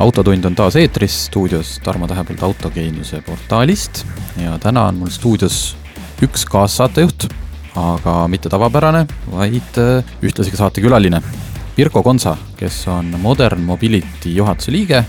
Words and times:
autotund 0.00 0.44
on 0.44 0.54
taas 0.56 0.76
eetris, 0.80 1.26
stuudios 1.28 1.74
Tarmo 1.84 2.08
Tähepõld 2.08 2.40
autogeeniuse 2.46 3.20
portaalist 3.26 4.04
ja 4.40 4.56
täna 4.62 4.86
on 4.88 4.96
mul 5.02 5.12
stuudios 5.12 5.76
üks 6.24 6.46
kaassaatejuht, 6.48 7.26
aga 7.76 8.14
mitte 8.32 8.48
tavapärane, 8.52 9.04
vaid 9.32 9.80
äh, 9.80 10.12
ühtlasi 10.24 10.52
ka 10.54 10.62
saatekülaline. 10.62 11.20
Pirko 11.76 12.02
Konsa, 12.04 12.32
kes 12.56 12.82
on 12.92 13.12
Modern 13.20 13.60
Mobility 13.64 14.32
juhatuse 14.36 14.72
liige 14.72 15.02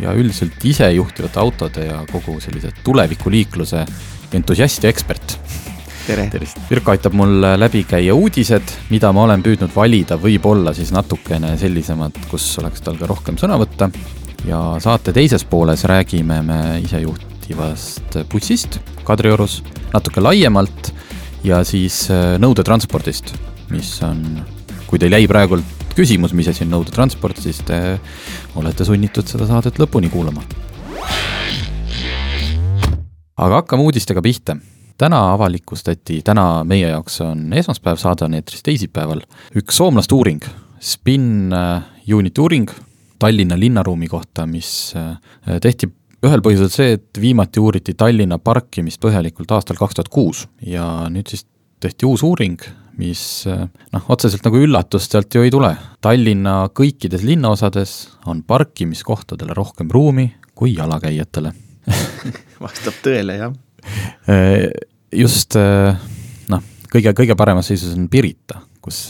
ja 0.00 0.14
üldiselt 0.16 0.64
isejuhtivate 0.64 1.40
autode 1.40 1.84
ja 1.90 2.00
kogu 2.12 2.38
sellise 2.40 2.72
tulevikuliikluse 2.84 3.84
entusiast 4.32 4.84
ja 4.84 4.92
ekspert 4.92 5.36
tere! 6.06 6.28
tervist! 6.32 6.60
Pirko 6.70 6.94
aitab 6.94 7.16
mul 7.16 7.42
läbi 7.60 7.82
käia 7.88 8.16
uudised, 8.16 8.72
mida 8.88 9.12
ma 9.12 9.26
olen 9.26 9.44
püüdnud 9.44 9.76
valida, 9.76 10.16
võib-olla 10.20 10.72
siis 10.76 10.92
natukene 10.96 11.52
sellisemad, 11.60 12.16
kus 12.30 12.48
oleks 12.62 12.84
tal 12.84 12.96
ka 13.00 13.08
rohkem 13.10 13.36
sõna 13.40 13.60
võtta 13.60 13.90
ja 14.46 14.60
saate 14.80 15.12
teises 15.12 15.44
pooles 15.44 15.84
räägime 15.84 16.42
me 16.42 16.60
isejuhtivast 16.84 18.20
bussist 18.30 18.78
Kadriorus 19.04 19.62
natuke 19.92 20.20
laiemalt 20.20 20.92
ja 21.44 21.62
siis 21.64 22.06
äh, 22.12 22.36
nõudetranspordist, 22.40 23.34
mis 23.72 23.90
on, 24.06 24.22
kui 24.86 25.00
teil 25.00 25.16
jäi 25.16 25.28
praegult 25.30 25.76
küsimus, 25.96 26.34
mis 26.36 26.48
asi 26.50 26.64
on 26.66 26.74
nõudetransport, 26.76 27.40
siis 27.42 27.60
te 27.66 27.98
olete 28.58 28.86
sunnitud 28.86 29.26
seda 29.26 29.48
saadet 29.48 29.80
lõpuni 29.80 30.10
kuulama. 30.12 30.44
aga 33.38 33.60
hakkame 33.62 33.86
uudistega 33.86 34.22
pihta 34.22 34.56
täna 34.98 35.20
avalikustati, 35.32 36.22
täna 36.26 36.64
meie 36.66 36.88
jaoks 36.90 37.20
on 37.22 37.52
esmaspäev, 37.54 38.00
saade 38.02 38.26
on 38.26 38.34
eetris 38.34 38.64
teisipäeval, 38.66 39.22
üks 39.58 39.78
soomlaste 39.78 40.14
uuring, 40.14 40.42
Spin 40.82 41.52
äh, 41.54 41.82
Unit 42.14 42.38
uuring 42.38 42.70
Tallinna 43.18 43.58
linnaruumi 43.58 44.08
kohta, 44.08 44.46
mis 44.46 44.94
äh, 44.96 45.16
tehti 45.62 45.90
ühel 46.24 46.42
põhjusel 46.42 46.70
see, 46.70 46.96
et 46.98 47.20
viimati 47.20 47.62
uuriti 47.62 47.94
Tallinna 47.98 48.38
parkimist 48.42 49.00
põhjalikult 49.02 49.54
aastal 49.54 49.78
kaks 49.78 49.98
tuhat 49.98 50.10
kuus 50.12 50.44
ja 50.62 50.84
nüüd 51.10 51.30
siis 51.30 51.44
tehti 51.82 52.06
uus 52.06 52.22
uuring, 52.26 52.62
mis 52.98 53.22
äh, 53.50 53.64
noh, 53.94 54.04
otseselt 54.14 54.46
nagu 54.46 54.60
üllatust 54.62 55.14
sealt 55.14 55.34
ju 55.34 55.42
ei 55.46 55.54
tule. 55.54 55.72
Tallinna 56.02 56.60
kõikides 56.74 57.26
linnaosades 57.26 57.96
on 58.30 58.44
parkimiskohtadele 58.46 59.56
rohkem 59.58 59.90
ruumi 59.94 60.30
kui 60.58 60.76
jalakäijatele 60.76 61.54
vastab 62.64 63.02
tõele, 63.02 63.38
jah. 63.38 63.58
Äh, 64.30 64.68
just 65.14 65.58
noh, 65.58 66.70
kõige, 66.92 67.14
kõige 67.18 67.38
paremas 67.38 67.70
seisus 67.70 67.98
on 67.98 68.06
Pirita, 68.12 68.62
kus, 68.84 69.08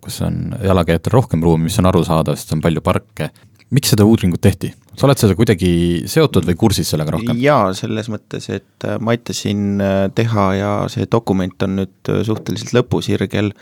kus 0.00 0.20
on 0.24 0.56
jalakäijatel 0.64 1.12
rohkem 1.12 1.44
ruumi, 1.44 1.68
mis 1.68 1.80
on 1.80 1.88
arusaadav, 1.92 2.36
sest 2.40 2.56
on 2.56 2.64
palju 2.64 2.84
parke 2.84 3.30
miks 3.74 3.92
seda 3.94 4.06
uuringut 4.08 4.42
tehti? 4.44 4.72
sa 5.00 5.06
oled 5.08 5.20
seda 5.20 5.36
kuidagi 5.38 5.70
seotud 6.10 6.44
või 6.48 6.58
kursis 6.60 6.90
sellega 6.92 7.14
rohkem? 7.14 7.38
jaa, 7.40 7.70
selles 7.76 8.10
mõttes, 8.12 8.50
et 8.52 8.88
äh, 8.88 8.98
ma 9.00 9.14
aitasin 9.14 9.80
äh, 9.80 10.02
teha 10.14 10.48
ja 10.58 10.72
see 10.92 11.08
dokument 11.10 11.66
on 11.66 11.78
nüüd 11.82 12.12
äh, 12.12 12.20
suhteliselt 12.26 12.76
lõpusirgel, 12.76 13.54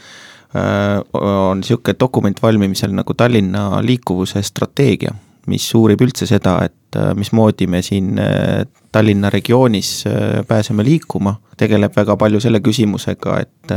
on 0.49 1.59
niisugune 1.61 1.93
dokument 2.01 2.39
valmimisel 2.41 2.95
nagu 2.97 3.13
Tallinna 3.13 3.83
liikuvuse 3.85 4.41
strateegia 4.41 5.13
mis 5.49 5.67
uurib 5.75 6.03
üldse 6.05 6.27
seda, 6.29 6.59
et 6.69 6.97
äh, 6.99 7.13
mismoodi 7.17 7.67
me 7.71 7.81
siin 7.85 8.19
äh, 8.21 8.65
Tallinna 8.93 9.31
regioonis 9.31 10.05
äh, 10.07 10.41
pääseme 10.49 10.85
liikuma, 10.85 11.37
tegeleb 11.59 11.97
väga 11.97 12.17
palju 12.17 12.41
selle 12.41 12.61
küsimusega, 12.65 13.39
et 13.43 13.73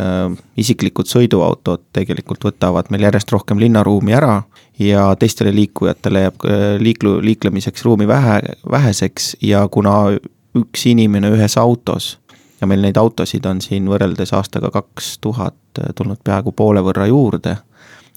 isiklikud 0.61 1.09
sõiduautod 1.09 1.87
tegelikult 1.97 2.45
võtavad 2.45 2.91
meil 2.93 3.07
järjest 3.07 3.33
rohkem 3.33 3.59
linnaruumi 3.59 4.13
ära 4.13 4.35
ja 4.79 5.07
teistele 5.19 5.49
liikujatele 5.55 6.21
jääb 6.27 6.45
liiklu, 6.79 7.15
liiklemiseks 7.25 7.81
ruumi 7.87 8.05
vähe, 8.07 8.37
väheseks 8.71 9.33
ja 9.41 9.63
kuna 9.73 9.95
üks 10.57 10.85
inimene 10.91 11.33
ühes 11.33 11.57
autos 11.57 12.11
ja 12.61 12.69
meil 12.69 12.85
neid 12.85 13.01
autosid 13.01 13.49
on 13.49 13.63
siin 13.65 13.89
võrreldes 13.89 14.29
aastaga 14.37 14.69
kaks 14.71 15.15
tuhat 15.25 15.81
tulnud 15.97 16.21
peaaegu 16.23 16.53
poole 16.53 16.85
võrra 16.85 17.09
juurde, 17.09 17.57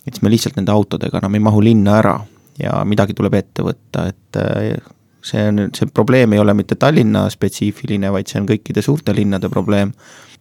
et 0.04 0.12
siis 0.12 0.22
me 0.22 0.34
lihtsalt 0.34 0.60
nende 0.60 0.76
autodega 0.76 1.25
enam 1.25 1.41
ei 1.41 1.47
mahu 1.48 1.65
linna 1.65 1.98
ära 2.04 2.19
ja 2.59 2.76
midagi 2.84 3.15
tuleb 3.16 3.34
ette 3.38 3.65
võtta, 3.66 4.09
et 4.10 4.38
äh, 4.41 4.76
see 5.25 5.47
on, 5.48 5.69
see 5.75 5.88
probleem 5.94 6.34
ei 6.37 6.42
ole 6.42 6.54
mitte 6.56 6.76
Tallinna 6.81 7.26
spetsiifiline, 7.32 8.12
vaid 8.12 8.31
see 8.31 8.41
on 8.42 8.48
kõikide 8.50 8.84
suurte 8.84 9.15
linnade 9.16 9.50
probleem. 9.53 9.92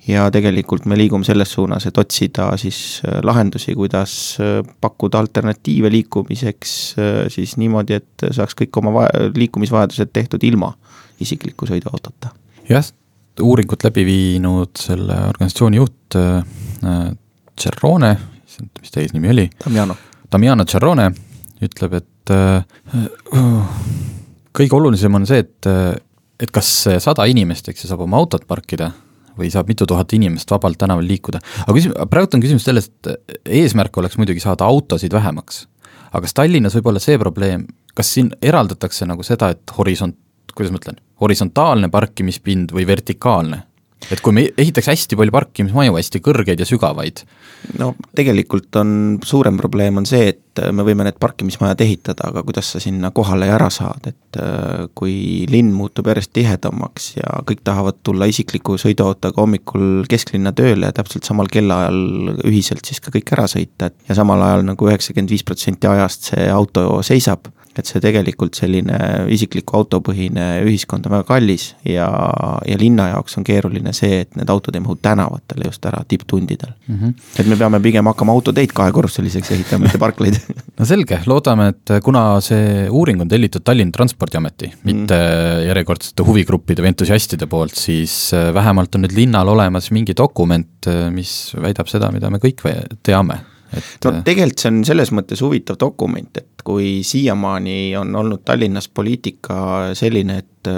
ja 0.04 0.26
tegelikult 0.32 0.84
me 0.86 0.98
liigume 1.00 1.24
selles 1.24 1.54
suunas, 1.56 1.86
et 1.88 1.98
otsida 1.98 2.50
siis 2.60 3.02
äh, 3.08 3.22
lahendusi, 3.24 3.76
kuidas 3.76 4.38
äh, 4.42 4.60
pakkuda 4.82 5.20
alternatiive 5.24 5.92
liikumiseks 5.92 6.74
siis 7.32 7.56
niimoodi, 7.58 8.02
et 8.02 8.26
saaks 8.32 8.58
kõik 8.60 8.82
oma 8.82 8.92
vaja, 8.94 9.30
liikumisvajadused 9.36 10.12
tehtud 10.14 10.44
ilma 10.44 10.74
isikliku 11.24 11.70
sõiduautota. 11.70 12.34
jah, 12.70 12.86
uuringut 13.42 13.84
läbi 13.84 14.06
viinud 14.06 14.78
selle 14.78 15.20
organisatsiooni 15.32 15.78
juht 15.78 16.20
äh, 16.20 17.12
Cerrone, 17.62 18.18
mis 18.82 18.92
ta 18.92 19.00
eesnimi 19.00 19.30
oli? 19.30 19.50
Damiano. 19.64 19.96
Damiano 20.32 20.66
Cerrone 20.66 21.12
ütleb, 21.70 21.98
et 22.00 22.34
äh, 22.34 22.64
kõige 24.54 24.78
olulisem 24.78 25.16
on 25.18 25.28
see, 25.30 25.44
et, 25.44 25.70
et 26.40 26.54
kas 26.54 26.70
sada 27.04 27.26
inimest, 27.30 27.70
eks 27.70 27.86
ju, 27.86 27.92
saab 27.92 28.06
oma 28.06 28.22
autot 28.22 28.46
parkida 28.50 28.92
või 29.38 29.50
saab 29.54 29.70
mitu 29.72 29.86
tuhat 29.90 30.14
inimest 30.14 30.52
vabalt 30.54 30.78
tänaval 30.78 31.08
liikuda. 31.08 31.40
aga 31.66 31.74
küsimus, 31.74 31.98
praegu 32.10 32.38
on 32.38 32.44
küsimus 32.44 32.68
selles, 32.68 32.90
et 32.90 33.40
eesmärk 33.62 33.98
oleks 33.98 34.18
muidugi 34.22 34.44
saada 34.44 34.68
autosid 34.70 35.14
vähemaks. 35.14 35.68
aga 36.12 36.22
kas 36.22 36.38
Tallinnas 36.38 36.76
võib 36.78 36.92
olla 36.92 37.02
see 37.02 37.18
probleem, 37.18 37.66
kas 37.94 38.14
siin 38.14 38.32
eraldatakse 38.42 39.06
nagu 39.10 39.24
seda, 39.26 39.50
et 39.50 39.76
horisont, 39.78 40.18
kuidas 40.54 40.72
ma 40.74 40.82
ütlen, 40.82 41.00
horisontaalne 41.22 41.90
parkimispind 41.90 42.74
või 42.76 42.86
vertikaalne? 42.88 43.64
Et 44.12 44.22
kui 44.24 44.36
me 44.36 44.46
ehitaks 44.58 44.90
hästi 44.92 45.18
palju 45.20 45.34
parkimismaju, 45.34 45.96
hästi 45.98 46.22
kõrgeid 46.24 46.64
ja 46.64 46.68
sügavaid. 46.68 47.24
no 47.80 47.94
tegelikult 48.16 48.76
on, 48.82 49.20
suurem 49.24 49.58
probleem 49.58 50.02
on 50.02 50.08
see, 50.10 50.34
et 50.34 50.62
me 50.76 50.84
võime 50.86 51.06
need 51.08 51.18
parkimismajad 51.22 51.82
ehitada, 51.86 52.28
aga 52.30 52.44
kuidas 52.46 52.74
sa 52.74 52.82
sinna 52.84 53.14
kohale 53.16 53.48
ära 53.50 53.70
saad, 53.74 54.10
et 54.12 54.40
äh, 54.42 54.86
kui 54.98 55.48
linn 55.50 55.72
muutub 55.74 56.10
järjest 56.12 56.34
tihedamaks 56.36 57.10
ja 57.18 57.40
kõik 57.48 57.64
tahavad 57.64 58.02
tulla 58.04 58.28
isikliku 58.30 58.78
sõiduautoga 58.82 59.42
hommikul 59.42 60.04
kesklinna 60.12 60.54
tööle 60.58 60.92
ja 60.92 60.98
täpselt 61.00 61.30
samal 61.30 61.50
kellaajal 61.52 62.38
ühiselt 62.44 62.86
siis 62.86 63.02
ka 63.04 63.14
kõik 63.16 63.34
ära 63.38 63.48
sõita, 63.50 63.90
et 63.90 64.12
ja 64.12 64.20
samal 64.20 64.44
ajal 64.44 64.68
nagu 64.74 64.92
üheksakümmend 64.92 65.34
viis 65.34 65.46
protsenti 65.48 65.90
ajast 65.90 66.34
see 66.34 66.50
auto 66.52 67.02
seisab 67.06 67.50
et 67.80 67.90
see 67.90 68.02
tegelikult 68.04 68.58
selline 68.58 68.98
isikliku 69.34 69.80
autopõhine 69.80 70.48
ühiskond 70.64 71.08
on 71.08 71.16
väga 71.18 71.28
kallis 71.28 71.70
ja, 71.88 72.08
ja 72.68 72.78
linna 72.80 73.10
jaoks 73.14 73.38
on 73.40 73.48
keeruline 73.48 73.94
see, 73.96 74.22
et 74.24 74.38
need 74.40 74.50
autod 74.54 74.76
ei 74.76 74.84
mahu 74.84 74.98
tänavatele 75.02 75.68
just 75.70 75.86
ära 75.90 76.04
tipptundidel 76.08 76.74
mm. 76.88 77.00
-hmm. 77.00 77.14
et 77.40 77.50
me 77.50 77.58
peame 77.60 77.80
pigem 77.84 78.10
hakkama 78.12 78.36
autoteid 78.36 78.74
kahekorruseliseks 78.76 79.52
ehitama, 79.58 79.88
mitte 79.88 80.02
parklaid 80.02 80.40
no 80.80 80.86
selge, 80.90 81.22
loodame, 81.26 81.70
et 81.74 81.96
kuna 82.04 82.26
see 82.42 82.90
uuring 82.90 83.22
on 83.22 83.32
tellitud 83.32 83.64
Tallinna 83.66 83.92
Transpordiameti 83.92 84.68
mm, 84.68 84.74
-hmm. 84.74 84.94
mitte 84.94 85.22
järjekordsete 85.68 86.24
huvigruppide 86.24 86.84
või 86.84 86.94
entusiastide 86.94 87.48
poolt, 87.48 87.76
siis 87.76 88.34
äh, 88.34 88.54
vähemalt 88.54 88.96
on 88.96 89.06
nüüd 89.06 89.16
linnal 89.16 89.48
olemas 89.48 89.92
mingi 89.92 90.14
dokument, 90.18 90.88
äh, 90.88 91.10
mis 91.12 91.54
väidab 91.62 91.88
seda, 91.88 92.12
mida 92.12 92.30
me 92.30 92.38
kõik 92.44 92.64
teame 93.04 93.42
et 93.78 94.06
no 94.06 94.22
tegelikult 94.26 94.64
see 94.64 94.72
on 94.72 94.80
selles 94.88 95.12
mõttes 95.16 95.42
huvitav 95.44 95.80
dokument, 95.82 96.38
et 96.38 96.64
kui 96.64 97.02
siiamaani 97.08 97.96
on 98.00 98.16
olnud 98.16 98.44
Tallinnas 98.46 98.88
poliitika 98.90 99.94
selline, 99.98 100.40
et 100.44 100.72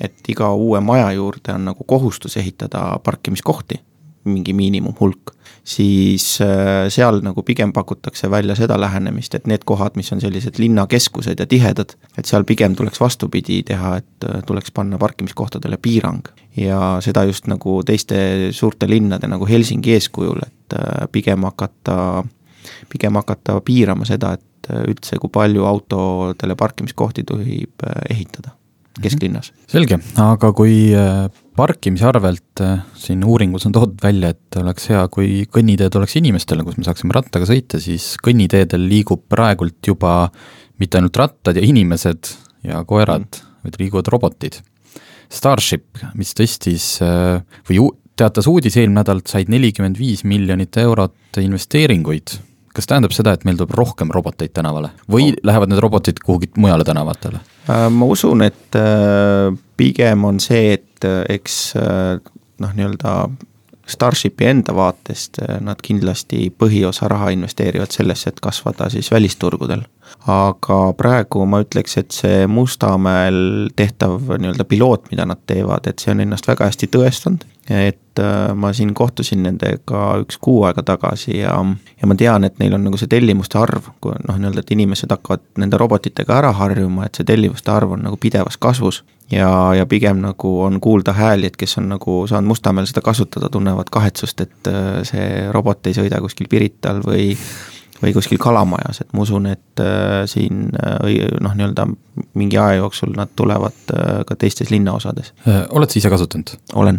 et 0.00 0.28
iga 0.32 0.48
uue 0.56 0.80
maja 0.80 1.10
juurde 1.12 1.52
on 1.52 1.66
nagu 1.68 1.84
kohustus 1.84 2.38
ehitada 2.40 2.98
parkimiskohti, 3.04 3.76
mingi 4.24 4.52
miinimumhulk, 4.56 5.32
siis 5.64 6.40
äh, 6.42 6.88
seal 6.92 7.20
nagu 7.24 7.42
pigem 7.46 7.72
pakutakse 7.72 8.30
välja 8.30 8.56
seda 8.58 8.78
lähenemist, 8.80 9.34
et 9.34 9.46
need 9.50 9.64
kohad, 9.66 9.96
mis 9.96 10.12
on 10.12 10.20
sellised 10.22 10.58
linnakeskused 10.62 11.40
ja 11.40 11.46
tihedad, 11.46 11.94
et 12.18 12.28
seal 12.28 12.46
pigem 12.48 12.76
tuleks 12.78 13.00
vastupidi 13.00 13.62
teha, 13.66 13.96
et 14.02 14.28
tuleks 14.46 14.74
panna 14.74 14.98
parkimiskohtadele 14.98 15.78
piirang. 15.82 16.28
ja 16.56 16.98
seda 17.00 17.24
just 17.24 17.46
nagu 17.48 17.80
teiste 17.86 18.16
suurte 18.52 18.88
linnade 18.88 19.26
nagu 19.26 19.46
Helsingi 19.48 19.94
eeskujul, 19.94 20.42
et 20.46 20.78
äh, 20.78 21.06
pigem 21.12 21.44
hakata, 21.48 22.24
pigem 22.92 23.14
hakata 23.16 23.60
piirama 23.60 24.04
seda, 24.04 24.34
et 24.36 24.70
äh, 24.70 24.82
üldse, 24.88 25.16
kui 25.18 25.30
palju 25.32 25.64
autodele 25.64 26.56
parkimiskohti 26.56 27.24
tohib 27.24 27.86
äh, 27.86 28.02
ehitada 28.10 28.56
kesklinnas. 29.00 29.52
selge, 29.70 29.98
aga 30.20 30.50
kui 30.56 30.74
äh, 30.96 31.28
parkimise 31.56 32.06
arvelt 32.08 32.62
äh, 32.64 32.82
siin 32.98 33.22
uuringus 33.24 33.66
on 33.68 33.76
toodud 33.76 34.02
välja, 34.02 34.32
et 34.34 34.58
oleks 34.60 34.90
hea, 34.92 35.04
kui 35.12 35.44
kõnniteed 35.52 35.96
oleks 36.00 36.18
inimestele, 36.20 36.66
kus 36.66 36.78
me 36.80 36.86
saaksime 36.88 37.16
rattaga 37.16 37.48
sõita, 37.48 37.80
siis 37.82 38.14
kõnniteedel 38.24 38.84
liigub 38.88 39.24
praegult 39.32 39.80
juba 39.86 40.26
mitte 40.82 41.00
ainult 41.00 41.16
rattad 41.16 41.56
ja 41.56 41.64
inimesed 41.64 42.34
ja 42.68 42.84
koerad 42.88 43.26
mm., 43.28 43.48
vaid 43.62 43.78
liiguvad 43.78 44.08
robotid. 44.10 44.56
Starship, 45.32 46.00
mis 46.18 46.34
tõstis 46.36 46.96
või 47.68 47.78
teatas 48.18 48.48
uudis 48.50 48.74
eelmine 48.76 48.98
nädal, 49.00 49.22
et 49.22 49.30
said 49.30 49.52
nelikümmend 49.52 50.00
viis 50.00 50.24
miljonit 50.28 50.76
eurot 50.82 51.38
investeeringuid 51.40 52.34
kas 52.76 52.88
tähendab 52.88 53.14
seda, 53.14 53.34
et 53.36 53.44
meil 53.48 53.58
tuleb 53.60 53.74
rohkem 53.76 54.12
roboteid 54.14 54.54
tänavale 54.56 54.92
või 55.10 55.32
no. 55.32 55.44
lähevad 55.50 55.72
need 55.72 55.82
robotid 55.84 56.22
kuhugi 56.24 56.50
mujale 56.56 56.86
tänavatele? 56.88 57.42
Äh, 57.68 57.86
ma 57.92 58.08
usun, 58.10 58.42
et 58.46 58.76
äh, 58.78 59.52
pigem 59.76 60.24
on 60.28 60.40
see, 60.40 60.76
et 60.78 61.08
äh, 61.08 61.22
eks 61.36 61.62
noh, 61.76 62.76
nii-öelda 62.76 63.16
Starshipi 63.92 64.46
enda 64.46 64.72
vaatest 64.72 65.40
nad 65.60 65.80
kindlasti 65.82 66.46
põhiosa 66.54 67.08
raha 67.10 67.32
investeerivad 67.34 67.90
sellesse, 67.92 68.30
et 68.30 68.38
kasvada 68.40 68.86
siis 68.88 69.10
välisturgudel. 69.10 69.82
aga 70.30 70.78
praegu 70.96 71.42
ma 71.46 71.60
ütleks, 71.64 71.96
et 71.98 72.14
see 72.14 72.46
Mustamäel 72.46 73.68
tehtav 73.76 74.20
nii-öelda 74.38 74.64
piloot, 74.70 75.10
mida 75.10 75.26
nad 75.26 75.42
teevad, 75.46 75.90
et 75.90 75.98
see 75.98 76.14
on 76.14 76.22
ennast 76.22 76.46
väga 76.48 76.70
hästi 76.70 76.88
tõestanud 76.94 77.44
et 77.70 77.98
äh, 78.20 78.52
ma 78.54 78.72
siin 78.76 78.92
kohtusin 78.94 79.42
nendega 79.46 80.02
üks 80.22 80.38
kuu 80.42 80.62
aega 80.68 80.84
tagasi 80.86 81.38
ja, 81.38 81.54
ja 82.00 82.08
ma 82.08 82.16
tean, 82.18 82.44
et 82.44 82.58
neil 82.60 82.76
on 82.76 82.84
nagu 82.86 83.00
see 83.00 83.10
tellimuste 83.10 83.58
arv, 83.60 83.90
kui 84.02 84.14
noh, 84.26 84.38
nii-öelda, 84.38 84.64
et 84.64 84.72
inimesed 84.76 85.12
hakkavad 85.12 85.44
nende 85.62 85.80
robotitega 85.80 86.38
ära 86.40 86.52
harjuma, 86.58 87.06
et 87.06 87.18
see 87.18 87.28
tellimuste 87.28 87.72
arv 87.72 87.96
on 87.96 88.06
nagu 88.08 88.20
pidevas 88.20 88.58
kasvus. 88.62 89.02
ja, 89.32 89.48
ja 89.74 89.86
pigem 89.86 90.20
nagu 90.20 90.54
on 90.62 90.80
kuulda 90.80 91.14
hääli, 91.16 91.48
et 91.48 91.56
kes 91.56 91.78
on 91.78 91.88
nagu 91.94 92.22
saanud 92.28 92.52
Mustamäel 92.52 92.88
seda 92.90 93.00
kasutada, 93.00 93.48
tunnevad 93.48 93.90
kahetsust, 93.90 94.40
et 94.40 94.72
äh, 94.72 95.02
see 95.08 95.28
robot 95.52 95.86
ei 95.86 95.96
sõida 95.96 96.20
kuskil 96.20 96.50
Pirital 96.52 97.04
või 97.06 97.36
või 98.02 98.10
kuskil 98.16 98.38
kalamajas, 98.42 98.98
et 99.04 99.12
ma 99.14 99.22
usun, 99.22 99.46
et 99.46 99.80
äh, 99.80 100.24
siin 100.26 100.72
noh, 100.74 101.52
nii-öelda 101.54 101.86
mingi 102.34 102.58
aja 102.58 102.80
jooksul 102.80 103.14
nad 103.14 103.30
tulevad 103.38 103.92
ka 104.26 104.36
teistes 104.36 104.72
linnaosades. 104.74 105.30
Oled 105.70 105.90
sa 105.92 106.00
ise 106.00 106.10
kasutanud? 106.10 106.56
olen 106.74 106.98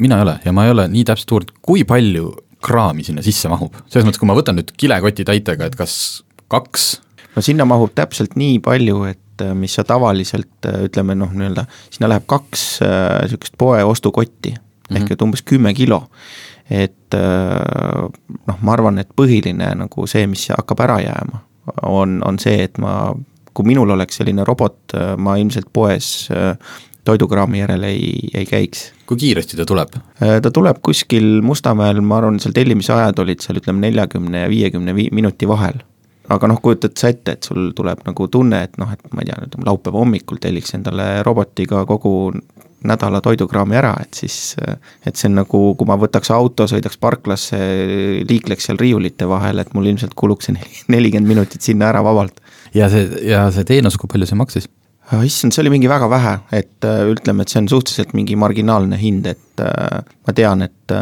mina 0.00 0.18
ei 0.18 0.26
ole 0.26 0.38
ja 0.44 0.52
ma 0.56 0.64
ei 0.66 0.74
ole 0.74 0.86
nii 0.90 1.04
täpselt 1.08 1.34
uurinud, 1.36 1.54
kui 1.64 1.84
palju 1.88 2.32
kraami 2.64 3.04
sinna 3.06 3.24
sisse 3.24 3.48
mahub, 3.48 3.76
selles 3.88 4.06
mõttes, 4.06 4.20
kui 4.20 4.28
ma 4.28 4.36
võtan 4.36 4.58
nüüd 4.60 4.72
kilekoti 4.80 5.24
täitega, 5.28 5.70
et 5.70 5.78
kas 5.78 5.94
kaks? 6.52 6.90
no 7.36 7.44
sinna 7.44 7.66
mahub 7.68 7.94
täpselt 7.96 8.36
nii 8.40 8.58
palju, 8.64 9.04
et 9.12 9.44
äh, 9.44 9.54
mis 9.56 9.76
sa 9.78 9.84
tavaliselt 9.86 10.68
äh, 10.68 10.84
ütleme 10.88 11.16
noh, 11.18 11.32
nii-öelda 11.32 11.66
sinna 11.88 12.10
läheb 12.12 12.26
kaks 12.30 12.66
niisugust 12.82 13.54
äh, 13.54 13.60
poe 13.60 13.84
ostukotti 13.84 14.54
mm 14.54 14.60
-hmm. 14.60 15.02
ehk 15.02 15.16
et 15.16 15.22
umbes 15.22 15.42
kümme 15.42 15.74
kilo. 15.74 16.04
et 16.70 17.14
äh, 17.14 18.08
noh, 18.46 18.58
ma 18.60 18.72
arvan, 18.72 18.98
et 18.98 19.08
põhiline 19.16 19.74
nagu 19.74 20.06
see, 20.06 20.26
mis 20.26 20.48
hakkab 20.48 20.80
ära 20.80 21.00
jääma, 21.00 21.40
on, 21.82 22.22
on 22.24 22.38
see, 22.38 22.62
et 22.62 22.78
ma 22.78 23.14
kui 23.54 23.66
minul 23.66 23.90
oleks 23.90 24.20
selline 24.20 24.44
robot, 24.44 24.94
ma 25.18 25.36
ilmselt 25.36 25.66
poes 25.72 26.28
äh, 26.30 26.56
toidukraami 27.10 27.62
järele 27.62 27.92
ei, 27.92 28.30
ei 28.34 28.46
käiks. 28.48 28.90
kui 29.06 29.18
kiiresti 29.20 29.58
ta 29.58 29.66
tuleb? 29.68 29.98
Äh, 30.22 30.38
ta 30.42 30.52
tuleb 30.54 30.80
kuskil 30.86 31.40
Mustamäel, 31.46 32.00
ma 32.00 32.20
arvan, 32.20 32.40
seal 32.42 32.56
tellimise 32.56 32.94
ajad 32.96 33.22
olid 33.24 33.44
seal 33.44 33.60
ütleme 33.60 33.86
neljakümne 33.88 34.46
ja 34.46 34.50
viiekümne 34.52 34.94
minuti 34.96 35.48
vahel. 35.50 35.82
aga 36.30 36.46
noh, 36.46 36.60
kujutad 36.62 36.94
sa 36.94 37.10
ette, 37.10 37.32
et 37.34 37.46
sul 37.46 37.72
tuleb 37.74 38.04
nagu 38.06 38.26
tunne, 38.30 38.62
et 38.62 38.76
noh, 38.78 38.90
et 38.94 39.00
ma 39.10 39.24
ei 39.24 39.30
tea, 39.32 39.38
ütleme 39.48 39.66
laupäeva 39.66 39.98
hommikul 39.98 40.38
telliks 40.42 40.76
endale 40.78 41.24
robotiga 41.26 41.82
kogu 41.88 42.12
nädala 42.86 43.20
toidukraami 43.20 43.76
ära, 43.76 43.92
et 44.00 44.14
siis, 44.16 44.54
et 45.06 45.18
see 45.18 45.28
on 45.28 45.40
nagu, 45.42 45.62
kui 45.76 45.88
ma 45.88 45.98
võtaks 46.00 46.30
auto, 46.32 46.68
sõidaks 46.70 47.00
parklasse, 47.02 47.58
liikleks 48.30 48.70
seal 48.70 48.80
riiulite 48.80 49.28
vahel, 49.28 49.60
et 49.60 49.74
mul 49.74 49.90
ilmselt 49.90 50.14
kuluks 50.16 50.46
see 50.48 50.70
nelikümmend 50.92 51.34
minutit 51.34 51.66
sinna 51.66 51.90
ära 51.90 52.04
vabalt. 52.06 52.40
ja 52.74 52.88
see, 52.92 53.08
ja 53.26 53.48
see 53.54 53.66
teenus, 53.68 53.98
kui 53.98 54.10
palju 54.12 54.30
see 54.30 54.38
maksis? 54.38 54.70
Äh, 55.12 55.26
issand, 55.26 55.54
see 55.54 55.64
oli 55.64 55.72
mingi 55.74 55.90
väga 55.90 56.06
vähe, 56.10 56.36
et 56.54 56.86
äh, 56.86 57.02
ütleme, 57.10 57.42
et 57.42 57.50
see 57.50 57.58
on 57.64 57.68
suhteliselt 57.70 58.12
mingi 58.14 58.36
marginaalne 58.38 58.98
hind, 59.00 59.26
et 59.26 59.40
äh, 59.60 60.00
ma 60.26 60.36
tean, 60.36 60.64
et, 60.66 60.94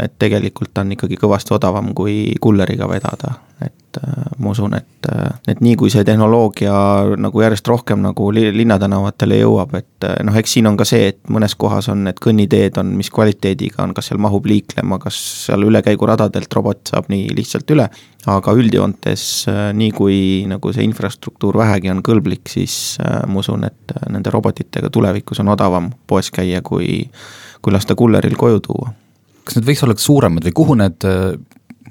et 0.00 0.14
tegelikult 0.18 0.78
on 0.80 0.94
ikkagi 0.94 1.18
kõvasti 1.20 1.52
odavam 1.56 1.92
kui 1.96 2.34
kulleriga 2.40 2.88
vedada, 2.88 3.34
et 3.64 3.98
ma 4.42 4.50
usun, 4.50 4.72
et, 4.74 5.06
et 5.48 5.60
nii 5.62 5.76
kui 5.78 5.90
see 5.92 6.02
tehnoloogia 6.04 6.72
nagu 7.20 7.42
järjest 7.44 7.68
rohkem 7.70 8.00
nagu 8.02 8.30
linnatänavatele 8.34 9.38
jõuab, 9.38 9.76
et 9.78 10.08
noh, 10.26 10.38
eks 10.40 10.56
siin 10.56 10.66
on 10.66 10.78
ka 10.80 10.86
see, 10.88 11.12
et 11.12 11.20
mõnes 11.30 11.54
kohas 11.60 11.90
on 11.92 12.02
need 12.08 12.18
kõnniteed 12.24 12.80
on, 12.80 12.90
mis 12.98 13.12
kvaliteediga 13.14 13.84
on, 13.84 13.94
kas 13.94 14.10
seal 14.10 14.18
mahub 14.24 14.48
liiklema, 14.50 14.98
kas 15.02 15.20
seal 15.44 15.68
ülekäiguradadelt 15.68 16.58
robot 16.58 16.90
saab 16.90 17.12
nii 17.12 17.28
lihtsalt 17.36 17.70
üle 17.76 17.86
aga 18.30 18.54
üldjoontes 18.56 19.24
äh, 19.50 19.62
nii, 19.76 19.92
kui 19.96 20.18
nagu 20.48 20.72
see 20.74 20.84
infrastruktuur 20.86 21.58
vähegi 21.60 21.92
on 21.92 22.02
kõlblik, 22.04 22.48
siis 22.50 22.96
äh, 23.02 23.22
ma 23.28 23.42
usun, 23.42 23.66
et 23.68 23.96
äh, 23.96 24.06
nende 24.12 24.32
robotitega 24.32 24.90
tulevikus 24.92 25.42
on 25.44 25.52
odavam 25.52 25.90
poes 26.08 26.30
käia, 26.34 26.62
kui, 26.64 27.04
kui 27.64 27.72
lasta 27.74 27.96
kulleril 27.98 28.36
koju 28.38 28.62
tuua. 28.64 28.92
kas 29.44 29.58
need 29.58 29.68
võiks 29.68 29.84
olla 29.84 29.96
suuremad 30.00 30.44
või 30.46 30.56
kuhu 30.56 30.76
need 30.80 31.08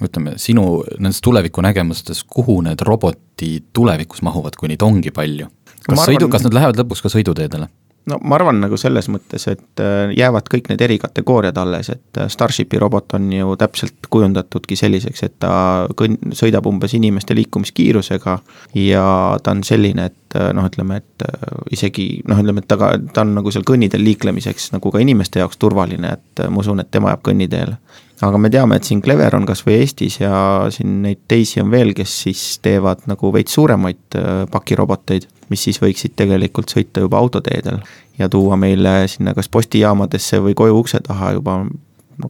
ütleme, 0.03 0.37
sinu 0.41 0.83
nendes 0.97 1.21
tulevikunägemustes, 1.23 2.23
kuhu 2.29 2.59
need 2.65 2.81
robotid 2.85 3.69
tulevikus 3.73 4.23
mahuvad, 4.25 4.57
kui 4.59 4.71
neid 4.71 4.85
ongi 4.85 5.13
palju? 5.13 5.49
kas 5.83 5.97
arvan, 5.97 6.07
sõidu, 6.07 6.29
kas 6.31 6.45
nad 6.47 6.55
lähevad 6.55 6.79
lõpuks 6.79 7.03
ka 7.03 7.11
sõiduteedele? 7.11 7.67
No 8.05 8.19
ma 8.23 8.35
arvan 8.35 8.59
nagu 8.63 8.77
selles 8.79 9.07
mõttes, 9.11 9.45
et 9.51 9.81
äh, 9.81 10.11
jäävad 10.17 10.49
kõik 10.51 10.69
need 10.71 10.81
erikategooriad 10.83 11.57
alles, 11.59 11.89
et 11.93 12.19
äh, 12.19 12.27
Starshipi 12.31 12.79
robot 12.81 13.15
on 13.17 13.29
ju 13.33 13.55
täpselt 13.59 14.09
kujundatudki 14.11 14.75
selliseks, 14.79 15.23
et 15.27 15.35
ta 15.43 15.53
kõn-, 15.99 16.19
sõidab 16.35 16.67
umbes 16.69 16.95
inimeste 16.97 17.35
liikumiskiirusega 17.37 18.37
ja 18.79 19.05
ta 19.43 19.55
on 19.55 19.63
selline, 19.67 20.09
et 20.11 20.39
äh, 20.39 20.51
noh, 20.55 20.67
ütleme, 20.67 20.99
et 20.99 21.27
isegi 21.71 22.07
noh, 22.27 22.39
ütleme, 22.43 22.63
et 22.63 22.69
ta 22.69 22.79
ka, 22.81 22.93
ta 23.13 23.23
on 23.23 23.35
nagu 23.39 23.53
seal 23.53 23.65
kõnniteel 23.67 24.03
liiklemiseks 24.03 24.73
nagu 24.75 24.91
ka 24.91 25.03
inimeste 25.03 25.43
jaoks 25.43 25.61
turvaline, 25.61 26.17
et 26.17 26.47
ma 26.49 26.63
usun, 26.63 26.83
et 26.83 26.91
tema 26.91 27.13
jääb 27.13 27.23
kõnniteele. 27.29 27.79
Aga 28.23 28.39
me 28.39 28.49
teame, 28.49 28.77
et 28.79 28.87
siin 28.87 29.01
Clever 29.03 29.35
on 29.35 29.45
kas 29.45 29.65
või 29.67 29.81
Eestis 29.81 30.19
ja 30.21 30.33
siin 30.71 31.01
neid 31.03 31.25
teisi 31.27 31.61
on 31.61 31.71
veel, 31.71 31.93
kes 31.97 32.17
siis 32.25 32.43
teevad 32.63 33.07
nagu 33.11 33.31
veits 33.35 33.55
suuremaid 33.57 34.19
pakiroboteid 34.51 35.27
mis 35.53 35.63
siis 35.67 35.79
võiksid 35.81 36.15
tegelikult 36.17 36.71
sõita 36.73 37.03
juba 37.03 37.19
autoteedel 37.21 37.81
ja 38.19 38.29
tuua 38.31 38.57
meile 38.59 39.03
sinna 39.11 39.35
kas 39.37 39.49
postijaamadesse 39.53 40.41
või 40.43 40.55
koju 40.57 40.79
ukse 40.83 41.01
taha 41.05 41.33
juba 41.37 41.61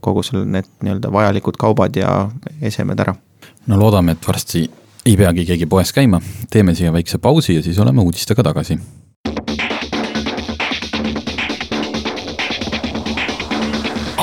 kogu 0.03 0.23
selle, 0.23 0.45
need 0.47 0.67
nii-öelda 0.83 1.11
vajalikud 1.11 1.59
kaubad 1.59 1.95
ja 1.99 2.29
esemed 2.61 2.99
ära. 2.99 3.15
no 3.67 3.79
loodame, 3.79 4.15
et 4.15 4.27
varsti 4.27 4.65
ei 5.05 5.17
peagi 5.19 5.45
keegi 5.45 5.67
poes 5.67 5.91
käima, 5.95 6.21
teeme 6.51 6.75
siia 6.75 6.93
väikse 6.93 7.17
pausi 7.17 7.55
ja 7.55 7.63
siis 7.63 7.79
oleme 7.79 8.01
uudistega 8.01 8.43
tagasi. 8.43 8.79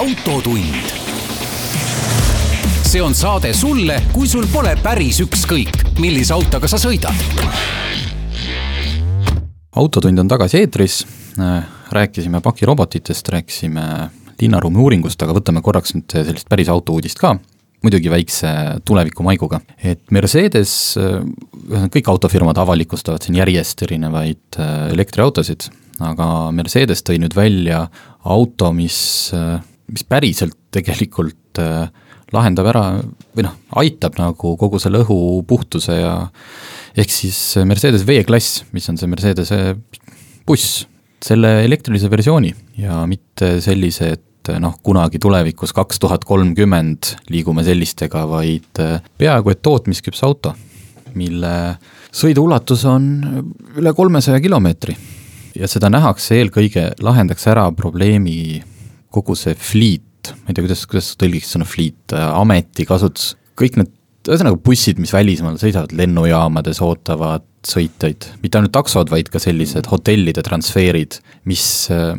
autotund. 0.01 1.00
See 2.91 3.03
on 3.03 3.15
saade 3.15 3.53
sulle, 3.55 4.01
kui 4.11 4.27
sul 4.27 4.49
pole 4.51 4.73
päris 4.83 5.21
ükskõik, 5.23 5.77
millise 6.03 6.33
autoga 6.35 6.67
sa 6.67 6.79
sõidad. 6.81 7.15
Autotund 9.79 10.19
on 10.19 10.31
tagasi 10.31 10.59
eetris, 10.59 10.97
rääkisime 11.95 12.41
pakirobotitest, 12.43 13.31
rääkisime 13.31 13.85
linnaruumi 14.43 14.83
uuringust, 14.83 15.23
aga 15.23 15.39
võtame 15.39 15.63
korraks 15.63 15.95
nüüd 15.95 16.17
sellist 16.17 16.51
päris 16.51 16.73
autouudist 16.73 17.23
ka, 17.23 17.37
muidugi 17.87 18.11
väikse 18.11 18.51
tulevikumaiguga. 18.83 19.63
et 19.79 20.03
Mercedes, 20.11 20.75
kõik 21.95 22.11
autofirmad 22.11 22.59
avalikustavad 22.59 23.23
siin 23.23 23.39
järjest 23.39 23.87
erinevaid 23.87 24.59
äh, 24.59 24.91
elektriautosid, 24.97 25.71
aga 26.03 26.51
Mercedes 26.51 27.07
tõi 27.07 27.23
nüüd 27.23 27.39
välja 27.39 27.85
auto, 28.25 28.75
mis, 28.75 29.31
äh, 29.31 29.61
mis 29.87 30.03
päriselt 30.03 30.59
tegelikult 30.75 31.63
äh, 31.63 31.87
lahendab 32.35 32.69
ära 32.71 32.85
või 33.37 33.47
noh, 33.47 33.57
aitab 33.83 34.19
nagu 34.21 34.55
kogu 34.61 34.81
selle 34.83 35.03
õhu 35.05 35.43
puhtuse 35.49 35.97
ja 35.99 36.15
ehk 36.99 37.13
siis 37.13 37.39
Mercedes 37.67 38.07
V-klass, 38.07 38.65
mis 38.75 38.89
on 38.91 38.99
see 39.01 39.11
Mercedese 39.11 39.61
buss, 40.47 40.85
selle 41.21 41.61
elektrilise 41.67 42.11
versiooni 42.11 42.53
ja 42.81 43.03
mitte 43.11 43.59
sellise, 43.63 44.15
et 44.17 44.53
noh, 44.63 44.79
kunagi 44.83 45.21
tulevikus, 45.23 45.75
kaks 45.77 46.01
tuhat 46.01 46.25
kolmkümmend 46.27 47.15
liigume 47.31 47.65
sellistega, 47.67 48.25
vaid 48.29 48.81
peaaegu 49.21 49.53
et 49.53 49.63
tootmisküps 49.63 50.25
auto, 50.27 50.55
mille 51.15 51.53
sõiduulatus 52.11 52.85
on 52.89 53.09
üle 53.79 53.93
kolmesaja 53.95 54.41
kilomeetri. 54.43 54.97
ja 55.55 55.69
seda 55.69 55.91
nähakse 55.91 56.39
eelkõige, 56.39 56.93
lahendaks 57.03 57.47
ära 57.51 57.67
probleemi 57.75 58.63
kogu 59.11 59.35
see 59.35 59.55
fleet, 59.55 60.05
ma 60.33 60.51
ei 60.51 60.57
tea, 60.57 60.65
kuidas, 60.67 60.85
kuidas 60.91 61.13
tõlgiks 61.21 61.55
sõna 61.55 61.69
fleet, 61.69 62.15
ametikasutus, 62.17 63.35
kõik 63.59 63.79
need 63.81 63.95
ühesõnaga 64.29 64.59
bussid, 64.61 64.99
mis 65.01 65.15
välismaal 65.17 65.57
sõidavad 65.61 65.95
lennujaamades, 65.97 66.83
ootavad 66.85 67.47
sõitjaid, 67.67 68.27
mitte 68.43 68.61
ainult 68.61 68.75
taksod, 68.77 69.11
vaid 69.13 69.31
ka 69.33 69.41
sellised 69.43 69.89
hotellide 69.91 70.45
transferid, 70.45 71.19
mis 71.49 71.65
äh, 71.93 72.13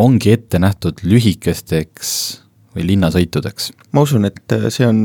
ongi 0.00 0.34
ette 0.34 0.60
nähtud 0.60 1.04
lühikesteks 1.06 2.10
või 2.74 2.88
linnasõitudeks? 2.92 3.70
ma 3.94 4.04
usun, 4.04 4.26
et 4.28 4.56
see 4.74 4.88
on 4.88 5.04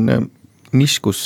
nišš, 0.72 0.98
kus 1.02 1.22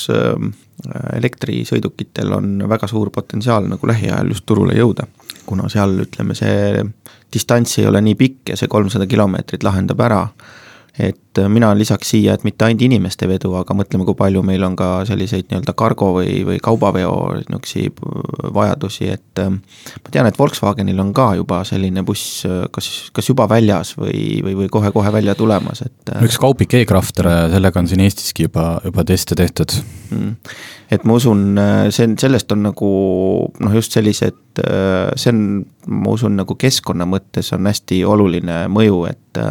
elektrisõidukitel 1.14 2.32
on 2.36 2.64
väga 2.68 2.88
suur 2.90 3.10
potentsiaal 3.14 3.68
nagu 3.70 3.88
lähiajal 3.88 4.32
just 4.32 4.46
turule 4.46 4.76
jõuda. 4.76 5.06
kuna 5.46 5.68
seal 5.68 5.98
ütleme, 6.06 6.34
see 6.34 6.84
distants 7.32 7.78
ei 7.78 7.86
ole 7.86 8.00
nii 8.00 8.14
pikk 8.16 8.52
ja 8.52 8.56
see 8.56 8.68
kolmsada 8.68 9.06
kilomeetrit 9.06 9.64
lahendab 9.64 10.00
ära 10.00 10.22
et 10.98 11.38
äh, 11.38 11.48
mina 11.50 11.72
lisaks 11.74 12.12
siia, 12.12 12.36
et 12.36 12.44
mitte 12.46 12.64
ainult 12.64 12.84
inimeste 12.86 13.26
vedu, 13.26 13.50
aga 13.58 13.74
mõtleme, 13.74 14.04
kui 14.06 14.14
palju 14.18 14.44
meil 14.46 14.62
on 14.62 14.76
ka 14.78 14.88
selliseid 15.08 15.48
nii-öelda 15.50 15.72
cargo 15.78 16.12
või, 16.14 16.44
või 16.46 16.60
kaubaveo 16.62 17.14
niisuguseid 17.40 17.98
vajadusi, 18.54 19.08
et 19.16 19.42
äh, 19.42 19.50
ma 19.50 20.12
tean, 20.14 20.28
et 20.30 20.38
Volkswagenil 20.38 21.00
on 21.02 21.10
ka 21.16 21.32
juba 21.40 21.62
selline 21.66 22.04
buss 22.06 22.44
äh, 22.46 22.68
kas, 22.74 22.90
kas 23.14 23.30
juba 23.30 23.48
väljas 23.50 23.96
või, 23.98 24.38
või, 24.46 24.54
või 24.60 24.70
kohe-kohe 24.70 25.10
välja 25.14 25.34
tulemas, 25.38 25.82
et 25.82 26.14
üks 26.22 26.38
kaupik 26.38 26.76
e-Crafter, 26.78 27.26
sellega 27.56 27.82
on 27.82 27.90
siin 27.90 28.04
Eestiski 28.04 28.46
juba, 28.46 28.76
juba 28.84 29.04
teste 29.08 29.34
tehtud. 29.38 29.74
Mm.. 30.14 30.36
et 30.94 31.02
ma 31.08 31.16
usun, 31.18 31.58
see 31.90 32.06
on, 32.06 32.14
sellest 32.20 32.52
on 32.54 32.62
nagu 32.68 32.90
noh, 33.50 33.74
just 33.74 33.96
sellised, 33.96 34.62
see 34.62 35.32
on, 35.32 35.42
ma 35.90 36.14
usun, 36.14 36.38
nagu 36.38 36.54
keskkonna 36.54 37.08
mõttes 37.08 37.50
on 37.56 37.66
hästi 37.66 38.04
oluline 38.06 38.60
mõju, 38.70 39.02
et 39.10 39.42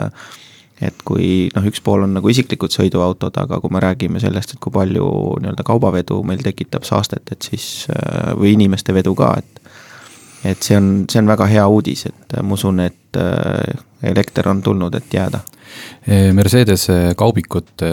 et 0.84 1.04
kui 1.06 1.50
noh, 1.56 1.66
üks 1.70 1.82
pool 1.84 2.06
on 2.06 2.14
nagu 2.18 2.30
isiklikud 2.30 2.74
sõiduautod, 2.74 3.38
aga 3.40 3.60
kui 3.64 3.74
me 3.74 3.82
räägime 3.84 4.22
sellest, 4.24 4.56
et 4.56 4.62
kui 4.64 4.74
palju 4.74 5.08
nii-öelda 5.44 5.66
kaubavedu 5.68 6.22
meil 6.28 6.44
tekitab 6.44 6.86
saastet, 6.88 7.32
et 7.32 7.50
siis 7.50 7.88
äh, 7.94 8.34
või 8.40 8.56
inimeste 8.58 8.96
vedu 8.96 9.16
ka, 9.18 9.36
et 9.40 9.60
et 10.44 10.60
see 10.60 10.76
on, 10.76 11.06
see 11.08 11.22
on 11.22 11.30
väga 11.32 11.46
hea 11.48 11.64
uudis, 11.72 12.02
et 12.10 12.34
ma 12.44 12.58
usun, 12.58 12.82
et 12.84 13.20
äh, 13.20 13.84
elekter 14.04 14.50
on 14.52 14.60
tulnud, 14.62 14.96
et 15.00 15.14
jääda 15.16 15.40
Mercedese 16.36 17.14
kaubikute, 17.16 17.90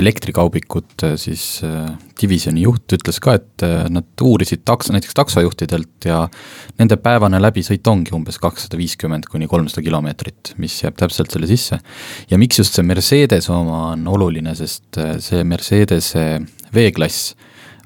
elektrikaubikute 0.00 1.10
siis 1.20 1.60
äh, 1.66 1.90
divisjoni 2.20 2.62
juht 2.64 2.94
ütles 2.96 3.20
ka, 3.20 3.34
et 3.36 3.64
äh, 3.66 3.84
nad 3.92 4.24
uurisid 4.24 4.62
takso, 4.64 4.94
näiteks 4.94 5.16
taksojuhtidelt 5.18 6.08
ja 6.08 6.22
nende 6.80 6.96
päevane 7.02 7.40
läbisõit 7.42 7.86
ongi 7.92 8.14
umbes 8.16 8.40
kakssada 8.40 8.80
viiskümmend 8.80 9.28
kuni 9.30 9.48
kolmsada 9.50 9.84
kilomeetrit, 9.84 10.54
mis 10.62 10.78
jääb 10.82 10.96
täpselt 11.00 11.36
selle 11.36 11.50
sisse. 11.50 11.80
ja 12.30 12.40
miks 12.40 12.62
just 12.62 12.76
see 12.76 12.86
Mercedes 12.86 13.50
oma 13.52 13.90
on 13.92 14.08
oluline, 14.08 14.56
sest 14.56 15.00
äh, 15.00 15.18
see 15.20 15.44
Mercedese 15.44 16.26
V-klass 16.72 17.34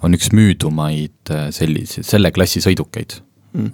on 0.05 0.15
üks 0.15 0.31
müüdumaid 0.37 1.33
selliseid, 1.57 2.05
selle 2.07 2.31
klassi 2.35 2.61
sõidukeid 2.61 3.17
mm. 3.57 3.71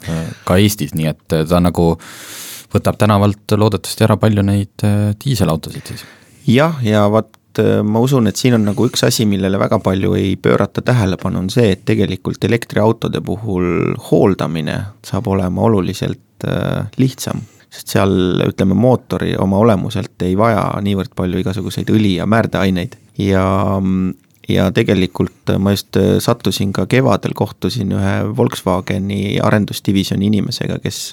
ka 0.46 0.56
Eestis, 0.62 0.94
nii 0.94 1.10
et 1.10 1.24
ta 1.28 1.60
nagu 1.60 1.96
võtab 2.74 2.98
tänavalt 3.00 3.56
loodetavasti 3.56 4.06
ära 4.06 4.16
palju 4.20 4.44
neid 4.46 4.86
äh, 4.86 5.12
diiselautosid 5.24 5.92
siis. 5.92 6.04
jah, 6.48 6.78
ja 6.86 7.06
vot 7.12 7.60
äh, 7.62 7.80
ma 7.86 8.02
usun, 8.04 8.30
et 8.30 8.40
siin 8.40 8.56
on 8.58 8.66
nagu 8.70 8.88
üks 8.88 9.04
asi, 9.06 9.26
millele 9.28 9.60
väga 9.60 9.80
palju 9.84 10.14
ei 10.18 10.34
pöörata 10.40 10.84
tähelepanu, 10.86 11.44
on 11.44 11.50
see, 11.52 11.72
et 11.74 11.84
tegelikult 11.88 12.44
elektriautode 12.46 13.22
puhul 13.26 13.96
hooldamine 14.10 14.80
saab 15.06 15.30
olema 15.34 15.66
oluliselt 15.68 16.48
äh, 16.48 16.86
lihtsam 17.00 17.42
sest 17.70 17.92
seal 17.92 18.42
ütleme, 18.48 18.74
mootori 18.74 19.36
oma 19.38 19.60
olemuselt 19.62 20.24
ei 20.26 20.34
vaja 20.38 20.64
niivõrd 20.82 21.12
palju 21.14 21.38
igasuguseid 21.38 21.92
õli- 21.94 22.16
ja 22.16 22.26
määrdeaineid 22.26 22.96
ja 23.22 23.44
ja 24.50 24.64
tegelikult 24.74 25.52
ma 25.62 25.70
just 25.70 25.94
sattusin 26.18 26.72
ka 26.74 26.88
kevadel, 26.90 27.36
kohtusin 27.38 27.92
ühe 27.94 28.14
Volkswageni 28.34 29.38
arendusdivisjoni 29.38 30.26
inimesega, 30.26 30.80
kes 30.82 31.12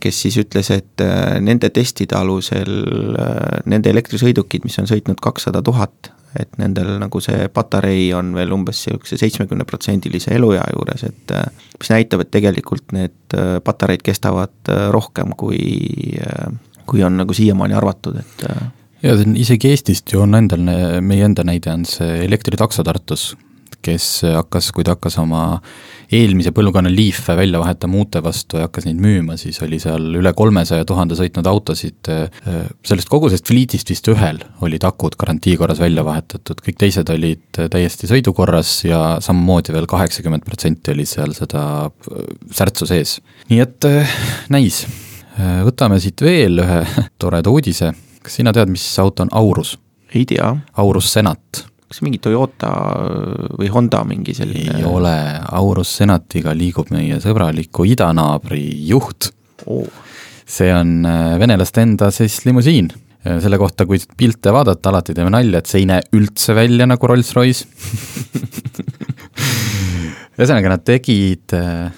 kes 0.00 0.22
siis 0.24 0.36
ütles, 0.42 0.70
et 0.74 1.02
äh, 1.02 1.40
nende 1.42 1.72
testide 1.74 2.16
alusel 2.18 2.70
äh, 3.18 3.60
nende 3.70 3.90
elektrisõidukid, 3.90 4.66
mis 4.66 4.78
on 4.82 4.86
sõitnud 4.90 5.20
kakssada 5.22 5.62
tuhat, 5.66 6.12
et 6.38 6.52
nendel 6.60 6.92
nagu 7.02 7.22
see 7.24 7.48
patarei 7.50 8.12
on 8.14 8.30
veel 8.36 8.54
umbes 8.54 8.84
niisuguse 8.86 9.18
seitsmekümneprotsendilise 9.18 10.36
eluea 10.36 10.62
juures, 10.70 11.02
et 11.08 11.34
mis 11.74 11.90
näitab, 11.90 12.22
et 12.22 12.30
tegelikult 12.30 12.94
need 12.94 13.34
patareid 13.66 14.04
kestavad 14.06 14.70
rohkem, 14.94 15.34
kui, 15.34 15.58
kui 16.86 17.02
on 17.02 17.18
nagu 17.18 17.34
siiamaani 17.34 17.74
arvatud, 17.74 18.22
et 18.22 18.46
ja 19.02 19.16
see 19.16 19.26
on 19.26 19.34
isegi 19.42 19.72
Eestist 19.74 20.14
ju 20.14 20.22
on 20.22 20.38
endal, 20.38 20.70
meie 21.02 21.26
enda 21.26 21.42
näide 21.48 21.74
on 21.74 21.82
see 21.88 22.20
elektritakso 22.28 22.86
Tartus, 22.86 23.32
kes 23.84 24.06
hakkas, 24.34 24.70
kui 24.74 24.84
ta 24.86 24.94
hakkas 24.96 25.16
oma 25.22 25.42
eelmise 26.12 26.50
põlvkonna 26.54 26.90
Leaf'e 26.90 27.36
välja 27.38 27.60
vahetama 27.62 28.00
uute 28.00 28.22
vastu 28.24 28.58
ja 28.58 28.66
hakkas 28.66 28.86
neid 28.88 29.00
müüma, 29.02 29.36
siis 29.40 29.60
oli 29.64 29.78
seal 29.82 30.08
üle 30.18 30.32
kolmesaja 30.36 30.86
tuhande 30.88 31.16
sõitnud 31.18 31.46
autosid, 31.46 32.10
sellest 32.86 33.10
kogusest 33.12 33.46
fliitist 33.48 33.92
vist 33.92 34.10
ühel 34.10 34.40
olid 34.66 34.84
akud 34.86 35.14
garantii 35.20 35.56
korras 35.60 35.82
välja 35.82 36.04
vahetatud, 36.06 36.62
kõik 36.66 36.80
teised 36.80 37.12
olid 37.14 37.60
täiesti 37.60 38.10
sõidukorras 38.10 38.72
ja 38.88 39.02
samamoodi 39.22 39.74
veel 39.76 39.86
kaheksakümmend 39.90 40.46
protsenti 40.46 40.94
oli 40.94 41.06
seal 41.08 41.36
seda 41.36 41.62
särtsu 42.54 42.90
sees. 42.90 43.18
nii 43.52 43.62
et 43.62 43.90
näis, 44.50 44.82
võtame 45.38 46.00
siit 46.02 46.26
veel 46.26 46.64
ühe 46.64 46.82
toreda 47.22 47.54
uudise, 47.54 47.94
kas 48.20 48.40
sina 48.40 48.54
tead, 48.56 48.72
mis 48.72 48.86
auto 48.98 49.26
on 49.26 49.32
Aurus? 49.32 49.76
ei 50.14 50.24
tea. 50.26 50.56
Aurus 50.82 51.12
Senat 51.12 51.69
kas 51.90 52.04
mingi 52.06 52.20
Toyota 52.22 52.70
või 53.58 53.66
Honda 53.74 54.04
mingi 54.06 54.34
selline? 54.36 54.76
ei 54.78 54.86
ole, 54.86 55.14
Aurus 55.58 55.96
Senatiga 55.98 56.54
liigub 56.54 56.92
meie 56.94 57.18
sõbraliku 57.22 57.86
idanaabri 57.88 58.62
juht. 58.86 59.32
Oh.. 59.66 59.88
see 60.50 60.70
on 60.72 61.04
äh, 61.06 61.38
venelaste 61.38 61.82
enda 61.82 62.10
siis 62.14 62.44
limusiin. 62.46 62.90
Äh, 63.26 63.40
selle 63.42 63.58
kohta, 63.58 63.86
kui 63.86 63.98
pilte 64.16 64.52
vaadata, 64.54 64.92
alati 64.92 65.14
teeme 65.16 65.32
nalja, 65.34 65.60
et 65.60 65.70
see 65.70 65.82
ei 65.82 65.88
näe 65.90 66.04
üldse 66.16 66.54
välja 66.56 66.86
nagu 66.88 67.10
Rolls-Royce. 67.10 67.66
Ühesõnaga, 70.38 70.72
nad 70.72 70.86
tegid 70.86 71.56
äh, 71.58 71.90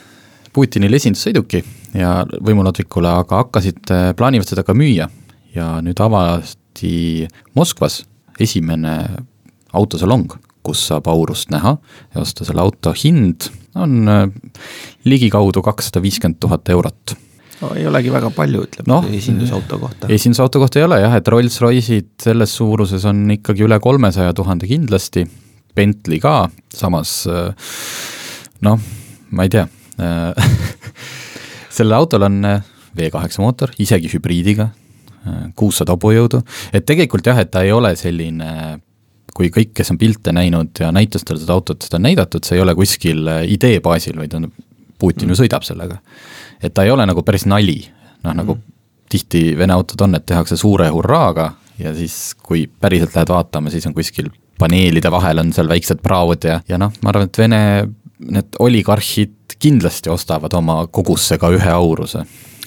Putinile 0.53 0.99
esindussõiduki 0.99 1.63
ja 1.97 2.23
võimuladvikule, 2.45 3.13
aga 3.23 3.45
hakkasid, 3.45 3.93
plaanivad 4.17 4.49
seda 4.49 4.65
ka 4.67 4.75
müüa. 4.77 5.07
Ja 5.53 5.67
nüüd 5.85 6.01
avati 6.01 7.29
Moskvas 7.57 8.03
esimene 8.41 8.97
autosalong, 9.73 10.31
kus 10.63 10.87
saab 10.91 11.09
aurust 11.11 11.51
näha 11.53 11.77
ja 12.15 12.23
osta 12.23 12.47
selle 12.47 12.63
auto 12.63 12.95
hind 12.97 13.49
on 13.75 14.09
äh, 14.09 14.25
ligikaudu 15.09 15.63
kakssada 15.65 16.03
viiskümmend 16.05 16.41
tuhat 16.43 16.69
eurot 16.75 17.15
no 17.63 17.71
ei 17.79 17.87
olegi 17.89 18.13
väga 18.13 18.31
palju, 18.35 18.65
ütleb 18.67 18.91
no, 18.91 19.01
esindusauto 19.17 19.79
kohta. 19.83 20.11
esindusauto 20.13 20.63
kohta 20.63 20.81
ei 20.81 20.87
ole 20.89 21.01
jah, 21.03 21.17
et 21.19 21.31
Rolls-Royce'id 21.35 22.11
selles 22.25 22.57
suuruses 22.59 23.07
on 23.09 23.25
ikkagi 23.39 23.67
üle 23.67 23.79
kolmesaja 23.83 24.35
tuhande 24.37 24.69
kindlasti, 24.71 25.25
Bentley 25.77 26.21
ka, 26.23 26.51
samas 26.75 27.23
äh, 27.31 27.73
noh, 28.67 28.83
ma 29.33 29.49
ei 29.49 29.53
tea 29.53 29.69
sellel 31.77 31.95
autol 32.01 32.25
on 32.27 32.41
V8 32.97 33.39
mootor, 33.41 33.71
isegi 33.81 34.09
hübriidiga, 34.11 34.71
kuussada 35.57 35.95
hobujõudu, 35.95 36.41
et 36.75 36.85
tegelikult 36.89 37.29
jah, 37.29 37.39
et 37.39 37.53
ta 37.53 37.63
ei 37.63 37.71
ole 37.73 37.93
selline 37.97 38.81
kui 39.37 39.49
kõik, 39.53 39.73
kes 39.77 39.93
on 39.95 39.99
pilte 40.01 40.35
näinud 40.35 40.83
ja 40.83 40.91
näitustel 40.95 41.41
seda 41.41 41.57
autot, 41.57 41.83
seda 41.85 41.99
on 41.99 42.07
näidatud, 42.09 42.45
see 42.45 42.59
ei 42.59 42.65
ole 42.65 42.75
kuskil 42.79 43.25
äh, 43.31 43.43
idee 43.55 43.81
baasil, 43.85 44.19
vaid 44.21 44.37
on, 44.39 44.51
Putin 45.03 45.27
ju 45.27 45.35
mm. 45.35 45.41
sõidab 45.41 45.65
sellega. 45.67 45.97
et 46.63 46.75
ta 46.75 46.85
ei 46.87 46.93
ole 46.95 47.07
nagu 47.09 47.25
päris 47.27 47.47
nali, 47.51 47.81
noh 48.23 48.37
nagu 48.39 48.55
mm. 48.55 48.77
tihti 49.11 49.41
Vene 49.59 49.75
autod 49.75 50.05
on, 50.07 50.15
et 50.15 50.27
tehakse 50.27 50.57
suure 50.57 50.87
hurraaga 50.95 51.53
ja 51.79 51.95
siis, 51.97 52.37
kui 52.39 52.69
päriselt 52.81 53.17
lähed 53.17 53.33
vaatama, 53.33 53.71
siis 53.71 53.87
on 53.89 53.97
kuskil 53.97 54.31
paneelide 54.59 55.11
vahel 55.11 55.43
on 55.43 55.51
seal 55.53 55.71
väiksed 55.71 56.03
praod 56.05 56.47
ja, 56.47 56.61
ja 56.69 56.79
noh, 56.79 56.93
ma 57.03 57.11
arvan, 57.11 57.27
et 57.27 57.39
Vene 57.41 57.63
need 58.23 58.61
oligarhid 58.63 59.57
kindlasti 59.63 60.11
ostavad 60.11 60.55
oma 60.55 60.85
kogusse 60.91 61.39
ka 61.39 61.51
ühe 61.55 61.71
auruse 61.71 62.23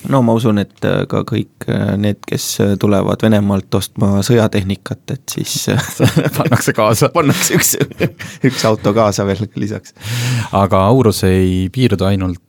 no 0.09 0.21
ma 0.25 0.35
usun, 0.37 0.59
et 0.61 0.85
äh, 0.87 1.03
ka 1.09 1.23
kõik 1.27 1.67
äh, 1.71 1.95
need, 1.99 2.21
kes 2.27 2.47
äh, 2.63 2.73
tulevad 2.81 3.23
Venemaalt 3.25 3.77
ostma 3.77 4.21
sõjatehnikat, 4.25 5.03
et 5.15 5.35
siis 5.37 5.69
pannakse 6.37 6.75
kaasa 6.75 7.11
pannakse 7.15 7.57
üks, 7.57 7.75
üks 8.49 8.65
auto 8.69 8.93
kaasa 8.95 9.27
veel 9.27 9.45
lisaks. 9.59 9.95
aga 10.55 10.85
Aurus 10.89 11.23
ei 11.27 11.67
piirdu 11.73 12.07
ainult 12.09 12.41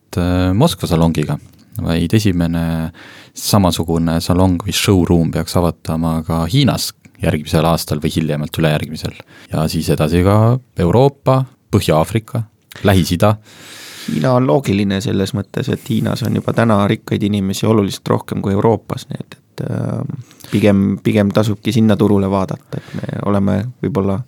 Moskva 0.57 0.89
salongiga, 0.89 1.35
vaid 1.85 2.13
esimene 2.17 2.63
samasugune 3.37 4.15
salong 4.25 4.63
või 4.65 4.73
showroom 4.73 5.33
peaks 5.35 5.59
avatama 5.61 6.23
ka 6.25 6.45
Hiinas 6.49 6.93
järgmisel 7.21 7.67
aastal 7.69 8.01
või 8.01 8.15
hiljemalt 8.15 8.57
ülejärgmisel. 8.57 9.19
ja 9.53 9.67
siis 9.69 9.91
edasi 9.93 10.23
ka 10.25 10.57
Euroopa, 10.81 11.43
Põhja-Aafrika, 11.75 12.47
Lähis-Ida 12.87 13.35
Hiina 14.07 14.37
on 14.39 14.47
loogiline 14.47 15.01
selles 15.03 15.33
mõttes, 15.35 15.69
et 15.73 15.89
Hiinas 15.91 16.23
on 16.27 16.37
juba 16.39 16.53
täna 16.55 16.79
rikkaid 16.89 17.23
inimesi 17.27 17.67
oluliselt 17.67 18.09
rohkem 18.09 18.43
kui 18.43 18.53
Euroopas, 18.55 19.09
nii 19.11 19.19
et, 19.21 19.39
et 19.39 19.63
äh, 19.67 19.99
pigem, 20.51 20.99
pigem 21.03 21.33
tasubki 21.35 21.73
sinna 21.75 21.97
turule 21.97 22.31
vaadata, 22.31 22.79
et 22.79 22.95
me 23.01 23.19
oleme 23.27 23.57
võib-olla 23.83 24.21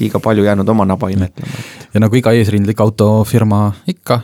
liiga 0.00 0.20
palju 0.20 0.44
jäänud 0.44 0.68
oma 0.68 0.84
naba 0.84 1.08
imetlema. 1.08 1.52
ja 1.94 2.00
nagu 2.00 2.16
iga 2.16 2.32
eesrindlik 2.36 2.80
autofirma 2.80 3.72
ikka, 3.88 4.20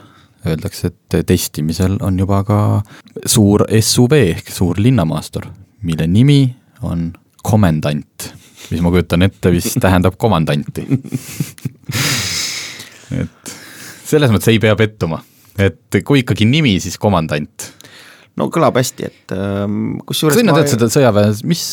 öeldakse, 0.47 0.87
et 0.93 1.27
testimisel 1.27 1.97
on 2.03 2.19
juba 2.19 2.45
ka 2.45 2.83
suur 3.27 3.65
SUV 3.81 4.13
ehk 4.19 4.51
suur 4.53 4.77
linnamaastur, 4.79 5.47
mille 5.83 6.07
nimi 6.07 6.57
on 6.83 7.13
komendant, 7.43 8.33
mis 8.71 8.81
ma 8.85 8.91
kujutan 8.93 9.23
ette, 9.23 9.51
vist 9.51 9.81
tähendab 9.81 10.15
komandanti 10.21 10.87
et 13.23 13.62
selles 14.13 14.33
mõttes 14.33 14.51
ei 14.53 14.61
pea 14.63 14.75
pettuma, 14.79 15.21
et 15.61 16.03
kui 16.07 16.23
ikkagi 16.23 16.47
nimi, 16.49 16.77
siis 16.83 16.99
komandant. 17.01 17.69
no 18.39 18.49
kõlab 18.53 18.79
hästi, 18.81 19.09
et 19.09 19.35
ähm, 19.37 19.99
kusjuures 20.09 20.41
sina 20.41 20.55
tead 20.57 20.73
seda 20.73 20.89
sõjaväes, 20.93 21.43
mis, 21.49 21.67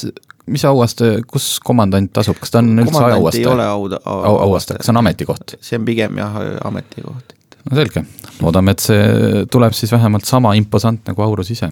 mis 0.51 0.65
auaste, 0.67 1.11
kus 1.29 1.51
komandant 1.63 2.21
asub, 2.21 2.39
kas 2.41 2.53
ta 2.53 2.63
on 2.63 2.85
üldse 2.85 3.03
auaste? 3.05 3.43
ei 3.43 3.49
ole 3.51 3.65
au, 3.65 3.89
au, 3.99 4.21
au, 4.31 4.39
auaste, 4.49 4.79
kas 4.79 4.89
see 4.89 4.95
on 4.95 5.01
ametikoht? 5.03 5.57
see 5.63 5.79
on 5.79 5.87
pigem 5.87 6.19
jah, 6.19 6.39
ametikoht. 6.67 7.35
no 7.63 7.79
selge, 7.79 8.05
loodame, 8.41 8.75
et 8.75 8.83
see 8.83 9.45
tuleb 9.51 9.75
siis 9.77 9.95
vähemalt 9.95 10.27
sama 10.27 10.55
imposant 10.59 11.07
nagu 11.11 11.23
Aurus 11.25 11.51
ise. 11.55 11.71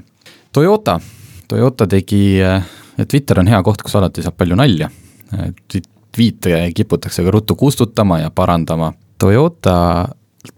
Toyota, 0.56 1.00
Toyota 1.48 1.88
tegi, 1.88 2.40
Twitter 3.08 3.40
on 3.40 3.50
hea 3.52 3.60
koht, 3.64 3.84
kus 3.86 3.96
alati 4.00 4.24
saab 4.26 4.38
palju 4.40 4.56
nalja. 4.58 4.90
tweet'e 6.18 6.72
kiputakse 6.74 7.24
ka 7.24 7.32
ruttu 7.32 7.56
kustutama 7.56 8.20
ja 8.20 8.32
parandama. 8.34 8.94
Toyota 9.20 10.08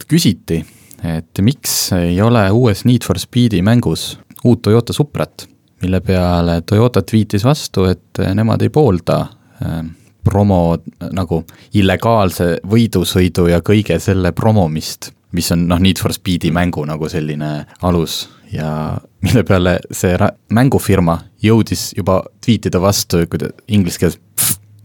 küsiti, 0.09 0.63
et 1.03 1.41
miks 1.41 1.91
ei 1.97 2.17
ole 2.21 2.43
uues 2.51 2.85
Need 2.85 3.05
for 3.07 3.19
Speedi 3.19 3.61
mängus 3.65 4.17
uut 4.43 4.61
Toyota 4.61 4.93
Suprat, 4.93 5.47
mille 5.81 6.01
peale 6.01 6.61
Toyota 6.61 7.01
tweetis 7.01 7.43
vastu, 7.43 7.85
et 7.89 8.21
nemad 8.35 8.61
ei 8.61 8.71
poolda 8.73 9.19
äh, 9.21 9.79
promo 10.23 10.77
nagu 11.15 11.43
illegaalse 11.73 12.59
võidusõidu 12.69 13.47
ja 13.49 13.61
kõige 13.65 13.99
selle 14.03 14.31
promomist, 14.35 15.11
mis 15.35 15.51
on 15.55 15.67
noh, 15.69 15.79
Need 15.79 16.01
for 16.01 16.13
Speedi 16.15 16.51
mängu 16.51 16.85
nagu 16.87 17.09
selline 17.09 17.53
alus 17.81 18.25
ja 18.51 18.97
mille 19.23 19.43
peale 19.47 19.77
see 19.91 20.15
mängufirma 20.55 21.19
jõudis 21.43 21.91
juba 21.97 22.21
tweetida 22.43 22.81
vastu, 22.81 23.21
kui 23.29 23.41
ta 23.41 23.51
inglise 23.67 24.01
keeles 24.01 24.19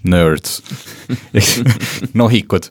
nerds. 0.04 0.58
Nohikud, 2.20 2.68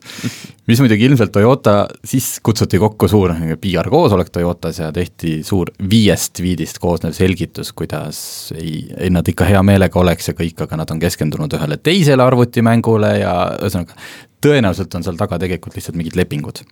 mis 0.70 0.80
muidugi 0.82 1.06
ilmselt 1.08 1.32
Toyota, 1.34 1.74
siis 2.06 2.38
kutsuti 2.42 2.78
kokku 2.78 3.08
suur 3.10 3.34
PR 3.60 3.90
koosolek 3.90 4.30
Toyotas 4.34 4.78
ja 4.78 4.92
tehti 4.94 5.36
suur 5.46 5.72
viiest 5.90 6.36
tweetist 6.38 6.78
koosnev 6.82 7.14
selgitus, 7.16 7.72
kuidas 7.72 8.20
ei, 8.56 8.86
ei 8.98 9.10
nad 9.14 9.28
ikka 9.28 9.48
hea 9.50 9.62
meelega 9.66 10.00
oleks 10.00 10.30
ja 10.30 10.36
kõik, 10.38 10.62
aga 10.66 10.78
nad 10.82 10.94
on 10.94 11.02
keskendunud 11.02 11.58
ühele 11.58 11.78
teisele 11.82 12.22
arvutimängule 12.24 13.12
ja 13.20 13.34
ühesõnaga, 13.58 13.98
tõenäoliselt 14.44 14.94
on 14.98 15.06
seal 15.06 15.20
taga 15.20 15.38
tegelikult 15.42 15.76
lihtsalt 15.76 15.98
mingid 15.98 16.18
lepingud, 16.18 16.62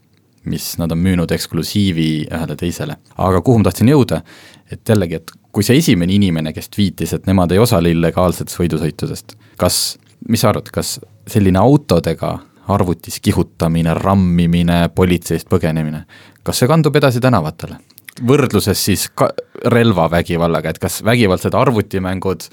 mis 0.51 0.73
nad 0.79 0.95
on 0.95 1.03
müünud 1.03 1.31
eksklusiivi 1.35 2.11
ühele 2.31 2.59
teisele. 2.59 2.99
aga 3.17 3.43
kuhu 3.43 3.59
ma 3.59 3.71
tahtsin 3.71 3.91
jõuda, 3.91 4.23
et 4.71 4.89
jällegi, 4.89 5.19
et 5.19 5.35
kui 5.53 5.67
see 5.67 5.77
esimene 5.83 6.15
inimene, 6.17 6.53
kes 6.57 6.71
tweetis, 6.73 7.13
et 7.13 7.27
nemad 7.29 7.53
ei 7.53 7.61
osale 7.61 7.93
illegaalsetest 7.93 8.59
võidusõitudest, 8.61 9.37
kas 9.61 9.83
mis 10.29 10.43
sa 10.43 10.51
arvad, 10.53 10.71
kas 10.75 10.99
selline 11.31 11.59
autodega 11.59 12.39
arvutis 12.73 13.19
kihutamine, 13.23 13.95
rammimine, 13.99 14.85
politseist 14.95 15.49
põgenemine, 15.51 16.05
kas 16.47 16.63
see 16.63 16.71
kandub 16.71 16.97
edasi 17.01 17.23
tänavatele? 17.23 17.81
võrdluses 18.29 18.77
siis 18.77 19.07
ka 19.17 19.31
relvavägivallaga, 19.73 20.75
et 20.75 20.81
kas 20.83 20.99
vägivaldsed 21.07 21.55
arvutimängud 21.57 22.45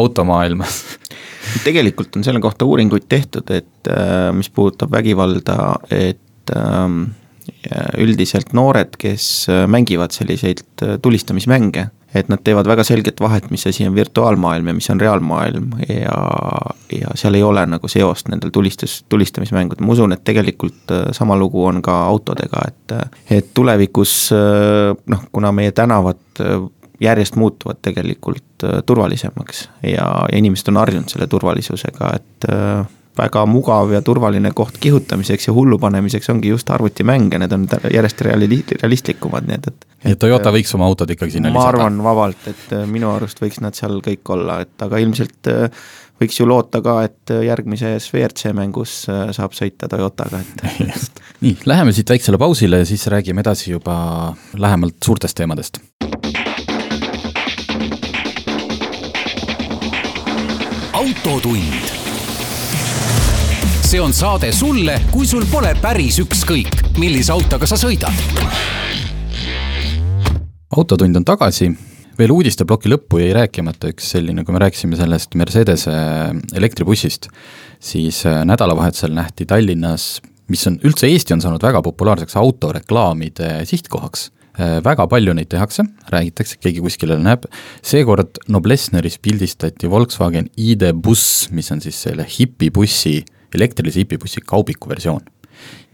automaailmas 0.00 0.78
tegelikult 1.66 2.16
on 2.16 2.24
selle 2.24 2.40
kohta 2.40 2.64
uuringuid 2.64 3.04
tehtud, 3.08 3.50
et 3.52 3.90
äh, 3.92 4.30
mis 4.32 4.48
puudutab 4.50 4.94
vägivalda, 4.94 5.58
et 5.92 6.54
ähm, 6.56 7.02
üldiselt 8.00 8.54
noored, 8.56 8.96
kes 9.00 9.26
äh, 9.52 9.66
mängivad 9.68 10.16
selliseid 10.16 10.64
äh, 10.82 10.96
tulistamismänge 11.02 11.88
et 12.14 12.28
nad 12.30 12.40
teevad 12.44 12.68
väga 12.68 12.84
selget 12.86 13.20
vahet, 13.20 13.50
mis 13.50 13.66
asi 13.66 13.86
on 13.88 13.94
virtuaalmaailm 13.94 14.68
ja 14.70 14.74
mis 14.74 14.90
on 14.90 15.00
reaalmaailm. 15.00 15.70
Ja, 15.88 16.18
ja 17.00 17.14
seal 17.14 17.34
ei 17.34 17.42
ole 17.42 17.66
nagu 17.66 17.88
seost 17.88 18.28
nendel 18.30 18.52
tulistus, 18.54 19.02
tulistamismängudel, 19.08 19.86
ma 19.86 19.92
usun, 19.92 20.14
et 20.14 20.24
tegelikult 20.24 20.94
äh, 20.94 21.04
sama 21.12 21.36
lugu 21.38 21.64
on 21.66 21.82
ka 21.82 21.98
autodega, 22.06 22.64
et 22.68 22.96
et 23.30 23.50
tulevikus 23.54 24.30
äh, 24.32 24.94
noh, 25.10 25.26
kuna 25.32 25.52
meie 25.52 25.72
tänavad 25.72 26.40
äh, 26.40 26.58
järjest 27.00 27.36
muutuvad 27.36 27.80
tegelikult 27.82 28.64
turvalisemaks 28.86 29.68
ja, 29.82 30.06
ja 30.32 30.38
inimesed 30.38 30.68
on 30.70 30.78
harjunud 30.78 31.10
selle 31.10 31.26
turvalisusega, 31.26 32.12
et 32.14 32.46
väga 33.18 33.46
mugav 33.46 33.92
ja 33.94 34.02
turvaline 34.02 34.50
koht 34.54 34.78
kihutamiseks 34.82 35.48
ja 35.48 35.54
hullu 35.56 35.78
panemiseks 35.78 36.30
ongi 36.30 36.50
just 36.50 36.70
arvutimäng 36.70 37.32
ja 37.32 37.38
need 37.38 37.52
on 37.54 37.66
järjest 37.92 38.24
reali-, 38.26 38.64
realistlikumad, 38.82 39.46
nii 39.48 39.60
et, 39.60 39.68
et 39.70 39.90
et 40.04 40.20
Toyota 40.20 40.52
võiks 40.52 40.72
oma 40.76 40.88
autod 40.88 41.10
ikkagi 41.14 41.36
sinna 41.36 41.50
ma 41.50 41.58
lisada? 41.58 41.64
ma 41.64 41.84
arvan 41.84 42.00
vabalt, 42.04 42.48
et 42.50 42.72
äh, 42.76 42.86
minu 42.90 43.10
arust 43.14 43.40
võiks 43.42 43.60
nad 43.64 43.76
seal 43.76 44.00
kõik 44.04 44.34
olla, 44.34 44.60
et 44.64 44.84
aga 44.84 45.00
ilmselt 45.02 45.50
äh, 45.50 45.84
võiks 46.20 46.38
ju 46.40 46.48
loota 46.48 46.82
ka, 46.84 46.98
et 47.08 47.34
äh, 47.34 47.44
järgmises 47.48 48.10
WRC 48.12 48.52
mängus 48.56 48.96
saab 49.06 49.56
sõita 49.56 49.88
Toyotaga, 49.90 50.42
et 50.44 50.64
nii, 51.44 51.56
läheme 51.70 51.96
siit 51.96 52.10
väiksele 52.10 52.40
pausile 52.40 52.82
ja 52.82 52.88
siis 52.88 53.06
räägime 53.12 53.44
edasi 53.44 53.72
juba 53.72 53.96
lähemalt 54.58 55.00
suurtest 55.04 55.40
teemadest. 55.40 55.80
autotund 60.94 62.03
see 63.94 64.02
on 64.02 64.10
saade 64.10 64.48
sulle, 64.50 64.96
kui 65.12 65.22
sul 65.22 65.44
pole 65.46 65.68
päris 65.78 66.16
ükskõik, 66.18 66.80
millise 66.98 67.30
autoga 67.30 67.66
sa 67.70 67.76
sõidad. 67.78 68.10
autotund 70.74 71.14
on 71.20 71.22
tagasi, 71.22 71.68
veel 72.18 72.32
uudisteploki 72.34 72.90
lõppu 72.90 73.20
jäi 73.22 73.28
rääkimata 73.36 73.92
üks 73.92 74.08
selline, 74.16 74.42
kui 74.42 74.56
me 74.56 74.64
rääkisime 74.64 74.98
sellest 74.98 75.36
Mercedese 75.38 75.94
elektribussist, 76.58 77.28
siis 77.78 78.24
äh, 78.26 78.40
nädalavahetusel 78.42 79.14
nähti 79.14 79.46
Tallinnas, 79.46 80.16
mis 80.50 80.66
on, 80.66 80.80
üldse 80.82 81.06
Eesti 81.06 81.36
on 81.36 81.44
saanud 81.44 81.62
väga 81.62 81.82
populaarseks 81.86 82.34
autoreklaamide 82.40 83.60
sihtkohaks. 83.70 84.32
Äh, 84.58 84.80
väga 84.82 85.06
palju 85.06 85.36
neid 85.38 85.52
tehakse, 85.54 85.86
räägitakse, 86.10 86.58
keegi 86.58 86.82
kuskil 86.82 87.14
näeb, 87.22 87.46
seekord 87.86 88.42
Noblessneris 88.50 89.20
pildistati 89.22 89.86
Volkswagen 89.86 90.50
ID 90.56 90.90
buss, 90.98 91.46
mis 91.54 91.70
on 91.70 91.84
siis 91.84 92.02
selle 92.08 92.26
hipibussi 92.26 93.20
elektrilise 93.58 94.04
hipibussi 94.04 94.44
kaubiku 94.46 94.92
versioon. 94.92 95.24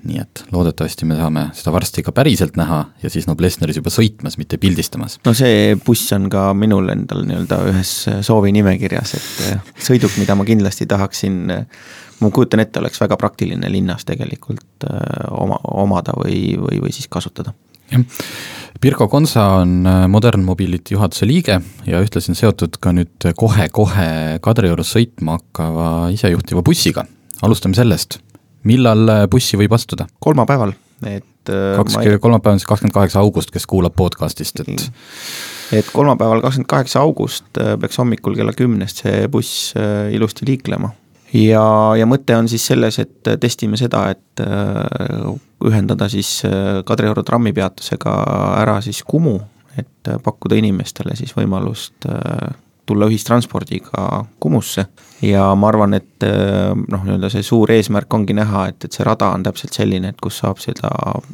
nii 0.00 0.16
et 0.16 0.40
loodetavasti 0.52 1.04
me 1.04 1.16
saame 1.18 1.42
seda 1.52 1.72
varsti 1.74 2.02
ka 2.02 2.14
päriselt 2.16 2.54
näha 2.56 2.78
ja 3.02 3.10
siis 3.12 3.26
Noblessneris 3.28 3.76
juba 3.76 3.92
sõitmas, 3.92 4.38
mitte 4.40 4.56
pildistamas. 4.56 5.18
no 5.24 5.34
see 5.36 5.76
buss 5.86 6.12
on 6.16 6.30
ka 6.32 6.50
minul 6.56 6.88
endal 6.88 7.26
nii-öelda 7.28 7.58
ühes 7.68 7.92
soovinimekirjas, 8.26 9.14
et 9.18 9.82
sõiduk, 9.90 10.16
mida 10.16 10.34
ma 10.34 10.48
kindlasti 10.48 10.88
tahaksin 10.88 11.52
ma 12.20 12.30
kujutan 12.30 12.62
ette, 12.64 12.80
oleks 12.80 13.00
väga 13.00 13.16
praktiline 13.20 13.72
linnas 13.72 14.04
tegelikult 14.08 14.88
äh, 14.88 15.28
oma, 15.30 15.60
omada 15.64 16.14
või, 16.18 16.56
või, 16.60 16.80
või 16.84 16.94
siis 16.94 17.08
kasutada. 17.12 17.54
jah, 17.90 18.04
Pirko 18.80 19.08
Konsa 19.12 19.44
on 19.60 19.86
äh, 19.86 20.02
Modern 20.08 20.44
Mobility 20.44 20.94
juhatuse 20.94 21.28
liige 21.28 21.60
ja 21.86 22.02
ühtlasi 22.02 22.32
on 22.32 22.38
seotud 22.38 22.80
ka 22.80 22.92
nüüd 22.96 23.30
kohe-kohe 23.36 24.38
Kadriorus 24.44 24.94
sõitma 24.96 25.38
hakkava 25.40 25.88
isejuhtiva 26.14 26.64
bussiga 26.66 27.06
alustame 27.42 27.76
sellest, 27.76 28.18
millal 28.68 29.08
äh, 29.08 29.24
bussi 29.30 29.58
võib 29.60 29.74
astuda? 29.76 30.06
kolmapäeval, 30.22 30.74
et 31.06 31.52
äh, 31.52 31.76
kaks, 31.78 31.98
kolmapäev 32.22 32.56
on 32.56 32.62
siis 32.62 32.68
kakskümmend 32.68 32.96
kaheksa 32.96 33.22
august, 33.22 33.52
kes 33.54 33.66
kuulab 33.70 33.96
podcast'ist, 33.98 34.62
et 34.64 34.88
et 35.80 35.92
kolmapäeval, 35.94 36.42
kakskümmend 36.44 36.70
kaheksa 36.70 37.04
august 37.04 37.60
äh, 37.60 37.76
peaks 37.80 38.00
hommikul 38.00 38.36
kella 38.38 38.54
kümnest 38.56 39.04
see 39.04 39.28
buss 39.32 39.74
ilusti 40.12 40.48
liiklema. 40.48 40.92
ja, 41.32 41.64
ja 41.96 42.08
mõte 42.10 42.36
on 42.36 42.50
siis 42.50 42.66
selles, 42.72 42.98
et 43.02 43.34
testime 43.40 43.80
seda, 43.80 44.08
et 44.10 44.44
ühendada 45.64 46.08
siis 46.08 46.40
Kadrioru 46.86 47.22
trammipeatusega 47.22 48.14
ära 48.58 48.80
siis 48.84 49.02
Kumu, 49.06 49.38
et 49.78 50.10
pakkuda 50.24 50.58
inimestele 50.58 51.14
siis 51.16 51.32
võimalust 51.36 52.08
tulla 52.90 53.08
ühistranspordiga 53.10 54.24
Kumusse 54.42 54.88
ja 55.22 55.46
ma 55.58 55.70
arvan, 55.70 55.94
et 55.98 56.26
eh, 56.26 56.74
noh, 56.74 57.06
nii-öelda 57.06 57.30
see 57.32 57.44
suur 57.46 57.70
eesmärk 57.74 58.12
ongi 58.16 58.36
näha, 58.36 58.66
et, 58.72 58.86
et 58.86 58.96
see 58.96 59.06
rada 59.06 59.30
on 59.34 59.44
täpselt 59.46 59.76
selline, 59.76 60.12
et 60.12 60.20
kus 60.22 60.40
saab 60.42 60.60
seda 60.62 60.90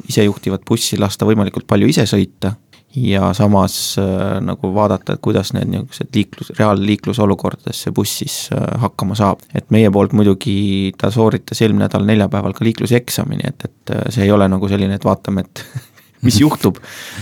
isejuhtivat 0.09 0.65
bussi 0.67 0.99
lasta 0.99 1.27
võimalikult 1.27 1.67
palju 1.69 1.89
ise 1.93 2.07
sõita 2.09 2.53
ja 2.95 3.33
samas 3.37 3.97
äh, 3.99 4.37
nagu 4.41 4.71
vaadata, 4.75 5.15
et 5.15 5.23
kuidas 5.23 5.51
need 5.55 5.69
niisugused 5.71 6.13
liiklus, 6.15 6.51
reaalliiklusolukordades 6.59 7.83
see 7.85 7.93
buss 7.95 8.21
siis 8.23 8.37
äh, 8.55 8.63
hakkama 8.83 9.17
saab. 9.19 9.43
et 9.55 9.69
meie 9.73 9.91
poolt 9.91 10.15
muidugi 10.17 10.93
ta 10.97 11.11
sooritas 11.13 11.61
eelmine 11.61 11.85
nädal 11.85 12.07
neljapäeval 12.07 12.55
ka 12.57 12.65
liikluseksami, 12.67 13.39
nii 13.41 13.51
et, 13.51 13.67
et 13.69 13.95
see 14.15 14.25
ei 14.25 14.31
ole 14.31 14.47
nagu 14.51 14.69
selline, 14.71 14.97
et 14.97 15.05
vaatame, 15.05 15.45
et 15.45 15.63
mis 16.25 16.39
juhtub, 16.43 16.79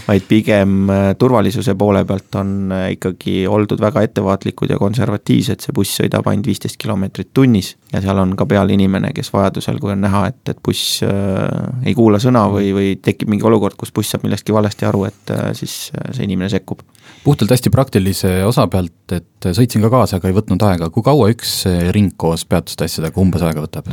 vaid 0.08 0.28
pigem 0.30 0.90
äh, 0.90 1.08
turvalisuse 1.20 1.76
poole 1.80 2.06
pealt 2.06 2.36
on 2.40 2.72
äh, 2.72 2.88
ikkagi 2.96 3.46
oldud 3.48 3.82
väga 3.82 4.06
ettevaatlikud 4.08 4.72
ja 4.72 4.80
konservatiivsed, 4.82 5.66
see 5.66 5.76
buss 5.76 6.00
sõidab 6.02 6.28
ainult 6.32 6.50
viisteist 6.52 6.80
kilomeetrit 6.82 7.34
tunnis 7.34 7.76
ja 7.94 8.02
seal 8.04 8.20
on 8.22 8.36
ka 8.38 8.48
peal 8.50 8.72
inimene, 8.74 9.12
kes 9.16 9.32
vajadusel, 9.34 9.80
kui 9.82 9.94
on 9.94 10.04
näha, 10.06 10.26
et, 10.32 10.42
et 10.52 10.62
buss 10.64 11.00
äh, 11.06 11.88
ei 11.88 11.96
kuula 11.98 12.20
sõna 12.24 12.46
või, 12.52 12.72
või 12.76 12.94
tekib 13.02 13.32
mingi 13.32 13.48
olukord, 13.48 13.78
kus 13.80 13.94
buss 13.96 14.14
saab 14.14 14.26
millestki 14.28 14.56
valesti 14.56 14.88
aru, 14.90 15.06
et 15.10 15.36
äh, 15.36 15.50
siis 15.58 15.92
äh, 15.96 16.12
see 16.16 16.28
inimene 16.28 16.52
sekkub. 16.52 16.84
Puhtalt 17.26 17.52
hästi 17.56 17.72
praktilise 17.74 18.32
osa 18.46 18.68
pealt, 18.72 18.94
et 19.16 19.48
sõitsin 19.58 19.84
ka 19.84 19.90
kaasa, 19.94 20.20
aga 20.20 20.30
ei 20.30 20.36
võtnud 20.36 20.62
aega, 20.68 20.90
kui 20.94 21.06
kaua 21.06 21.30
üks 21.34 21.54
ring 21.96 22.14
koos 22.22 22.46
peatuste 22.50 22.88
asjadega 22.88 23.22
umbes 23.22 23.46
aega 23.46 23.64
võtab? 23.64 23.90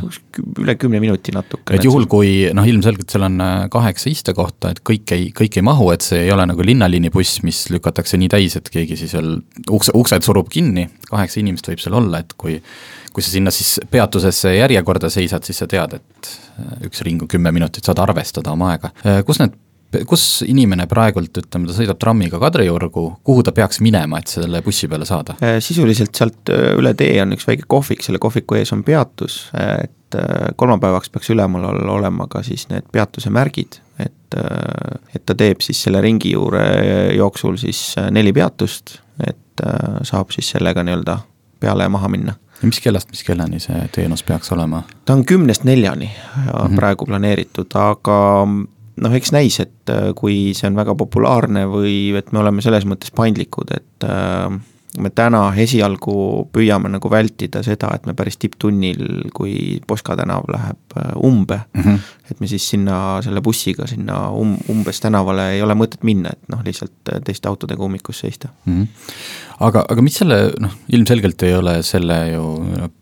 üle 0.61 0.75
kümne 0.79 1.01
minuti 1.03 1.33
natuke. 1.35 1.75
et 1.75 1.85
juhul, 1.85 2.05
kui 2.11 2.33
noh, 2.53 2.67
ilmselgelt 2.69 3.13
seal 3.13 3.27
on 3.27 3.41
kaheksa 3.73 4.11
istekohta, 4.11 4.73
et 4.73 4.83
kõik 4.85 5.15
ei, 5.15 5.29
kõik 5.35 5.59
ei 5.59 5.65
mahu, 5.65 5.89
et 5.95 6.05
see 6.05 6.25
ei 6.27 6.33
ole 6.33 6.45
nagu 6.49 6.65
linnaliinibuss, 6.65 7.41
mis 7.47 7.65
lükatakse 7.73 8.19
nii 8.21 8.31
täis, 8.33 8.57
et 8.59 8.69
keegi 8.73 8.99
siis 9.03 9.15
veel 9.17 9.37
ukse, 9.69 9.95
uksed 9.97 10.25
surub 10.25 10.51
kinni, 10.53 10.87
kaheksa 11.09 11.41
inimest 11.41 11.71
võib 11.71 11.81
seal 11.83 11.97
olla, 12.01 12.23
et 12.23 12.37
kui 12.37 12.59
kui 13.13 13.21
sa 13.21 13.29
sinna 13.29 13.51
siis 13.53 13.75
peatusesse 13.93 14.55
järjekorda 14.55 15.09
seisad, 15.13 15.45
siis 15.45 15.59
sa 15.61 15.67
tead, 15.69 15.99
et 15.99 16.31
üks 16.87 17.03
ring 17.05 17.21
on 17.21 17.29
kümme 17.29 17.51
minutit, 17.53 17.85
saad 17.85 18.01
arvestada 18.01 18.53
oma 18.55 18.71
aega. 18.73 18.89
kus 19.27 19.37
need 19.41 19.53
kus 20.07 20.43
inimene 20.47 20.85
praegult, 20.89 21.37
ütleme, 21.39 21.69
ta 21.69 21.75
sõidab 21.75 21.99
trammiga 22.01 22.39
Kadriorgu, 22.41 23.05
kuhu 23.25 23.43
ta 23.45 23.53
peaks 23.55 23.81
minema, 23.83 24.19
et 24.19 24.31
selle 24.31 24.61
bussi 24.65 24.89
peale 24.91 25.07
saada? 25.09 25.37
Äh, 25.43 25.57
sisuliselt 25.63 26.15
sealt 26.17 26.51
äh, 26.53 26.73
üle 26.79 26.93
tee 26.97 27.15
on 27.23 27.35
üks 27.35 27.47
väike 27.49 27.67
kohvik, 27.71 28.03
selle 28.05 28.21
kohviku 28.23 28.59
ees 28.59 28.73
on 28.75 28.83
peatus, 28.87 29.39
et 29.53 30.17
äh, 30.19 30.51
kolmapäevaks 30.59 31.13
peaks 31.13 31.31
ülemal 31.33 31.67
olema 31.95 32.27
ka 32.31 32.43
siis 32.45 32.67
need 32.71 32.87
peatuse 32.93 33.33
märgid, 33.33 33.79
et, 34.01 34.37
et 35.13 35.25
ta 35.25 35.35
teeb 35.37 35.61
siis 35.61 35.83
selle 35.85 36.01
ringi 36.01 36.33
juure 36.33 36.63
jooksul 37.17 37.59
siis 37.61 37.93
neli 38.11 38.33
peatust, 38.33 38.97
et 39.21 39.61
saab 40.09 40.31
siis 40.33 40.49
sellega 40.55 40.81
nii-öelda 40.81 41.19
peale 41.61 41.85
ja 41.85 41.91
maha 41.93 42.09
minna 42.09 42.33
ja 42.63 42.69
mis 42.71 42.79
kellast 42.81 43.11
mis 43.11 43.23
kellani 43.27 43.59
see 43.61 43.81
teenus 43.95 44.23
peaks 44.25 44.51
olema? 44.55 44.81
ta 45.05 45.13
on 45.13 45.25
kümnest 45.25 45.63
neljani 45.63 46.09
mm 46.09 46.47
-hmm. 46.49 46.75
praegu 46.75 47.05
planeeritud, 47.05 47.67
aga 47.73 48.47
noh, 49.01 49.15
eks 49.17 49.33
näis, 49.33 49.59
et 49.63 49.93
äh, 49.93 50.11
kui 50.17 50.53
see 50.57 50.69
on 50.69 50.77
väga 50.77 50.95
populaarne 50.99 51.65
või 51.71 52.13
et 52.17 52.31
me 52.33 52.43
oleme 52.43 52.63
selles 52.65 52.85
mõttes 52.89 53.13
paindlikud, 53.15 53.73
et 53.73 54.07
äh, 54.07 54.53
me 55.01 55.09
täna 55.09 55.47
esialgu 55.57 56.15
püüame 56.53 56.91
nagu 56.93 57.09
vältida 57.09 57.63
seda, 57.65 57.89
et 57.95 58.05
me 58.05 58.13
päris 58.17 58.37
tipptunnil, 58.41 59.31
kui 59.33 59.79
Poska 59.87 60.17
tänav 60.19 60.45
läheb 60.53 60.97
äh, 60.99 61.15
umbe 61.17 61.59
mm, 61.73 61.81
-hmm. 61.81 61.99
et 62.31 62.39
me 62.39 62.47
siis 62.47 62.69
sinna 62.69 63.21
selle 63.25 63.41
bussiga 63.41 63.87
sinna 63.87 64.29
um-, 64.29 64.57
umbes 64.69 65.01
tänavale 65.01 65.51
ei 65.55 65.61
ole 65.61 65.73
mõtet 65.73 66.03
minna, 66.03 66.29
et 66.29 66.49
noh, 66.49 66.61
lihtsalt 66.65 67.13
teiste 67.25 67.49
autodega 67.49 67.83
ummikus 67.83 68.19
seista 68.19 68.49
mm. 68.65 68.81
-hmm. 68.81 68.87
aga, 69.59 69.85
aga 69.89 70.01
mis 70.01 70.15
selle, 70.21 70.51
noh, 70.59 70.77
ilmselgelt 70.89 71.43
ei 71.43 71.55
ole 71.55 71.81
selle 71.83 72.19
ju 72.31 72.45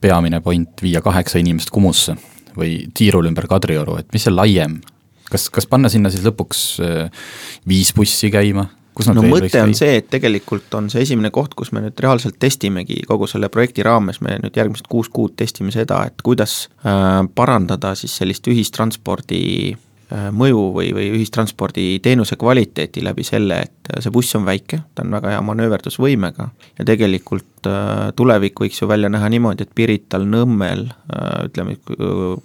peamine 0.02 0.42
point 0.42 0.82
viia 0.82 1.02
kaheksa 1.02 1.40
inimest 1.40 1.70
Kumusse 1.70 2.16
või 2.58 2.88
tiirul 2.94 3.28
ümber 3.28 3.48
Kadrioru, 3.48 3.98
et 3.98 4.08
mis 4.14 4.24
see 4.24 4.34
laiem 4.34 4.80
kas, 5.32 5.50
kas 5.54 5.68
panna 5.70 5.92
sinna 5.92 6.12
siis 6.14 6.26
lõpuks 6.28 6.62
äh, 6.86 7.26
viis 7.68 7.94
bussi 7.98 8.32
käima? 8.34 8.70
no 9.16 9.24
mõte 9.24 9.62
on 9.64 9.72
see, 9.74 9.96
et 10.02 10.10
tegelikult 10.12 10.74
on 10.78 10.90
see 10.92 11.02
esimene 11.06 11.32
koht, 11.34 11.56
kus 11.58 11.72
me 11.74 11.82
nüüd 11.82 11.98
reaalselt 12.04 12.36
testimegi 12.44 13.00
kogu 13.08 13.26
selle 13.32 13.48
projekti 13.50 13.86
raames, 13.88 14.20
me 14.22 14.36
nüüd 14.44 14.58
järgmised 14.60 14.90
kuus 14.92 15.10
kuud 15.10 15.34
testime 15.40 15.72
seda, 15.74 16.04
et 16.12 16.22
kuidas 16.26 16.66
äh, 16.84 17.24
parandada 17.36 17.96
siis 17.98 18.18
sellist 18.20 18.52
ühistranspordi 18.52 19.42
Äh, 19.72 19.91
mõju 20.12 20.64
või, 20.76 20.90
või 20.96 21.08
ühistransporditeenuse 21.16 22.36
kvaliteeti 22.40 23.04
läbi 23.04 23.24
selle, 23.24 23.62
et 23.66 23.92
see 24.04 24.12
buss 24.14 24.36
on 24.36 24.46
väike, 24.48 24.82
ta 24.96 25.06
on 25.06 25.16
väga 25.16 25.36
hea 25.36 25.42
manööverdusvõimega 25.46 26.48
ja 26.80 26.86
tegelikult 26.88 27.70
äh, 27.70 28.10
tulevik 28.16 28.60
võiks 28.64 28.82
ju 28.82 28.90
välja 28.92 29.10
näha 29.12 29.30
niimoodi, 29.32 29.68
et 29.68 29.76
Pirital, 29.76 30.26
Nõmmel, 30.28 30.88
äh, 31.14 31.46
ütleme 31.48 31.78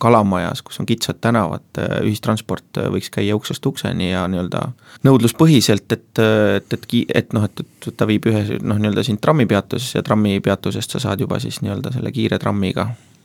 Kalamajas, 0.02 0.62
kus 0.66 0.80
on 0.82 0.86
kitsad 0.86 1.18
tänavad, 1.24 1.66
ühistransport 2.04 2.82
võiks 2.94 3.10
käia 3.14 3.36
uksest 3.38 3.66
ukseni 3.66 4.12
ja 4.12 4.26
nii-öelda 4.30 4.62
nõudluspõhiselt, 5.06 5.90
et, 5.92 6.22
et, 6.22 6.78
et, 6.78 6.88
et 7.22 7.36
noh, 7.36 7.48
et, 7.48 7.66
et 7.86 7.96
ta 7.96 8.08
viib 8.08 8.30
ühe 8.30 8.60
noh, 8.62 8.78
nii-öelda 8.78 9.06
sind 9.06 9.22
trammipeatusesse 9.24 10.00
ja 10.00 10.06
trammipeatusest 10.06 10.96
sa 10.96 11.02
saad 11.08 11.26
juba 11.26 11.40
siis 11.42 11.62
nii-öelda 11.64 11.94
selle 11.98 12.14
kiire 12.14 12.38
trammiga 12.42 12.90
Äh, 12.90 13.15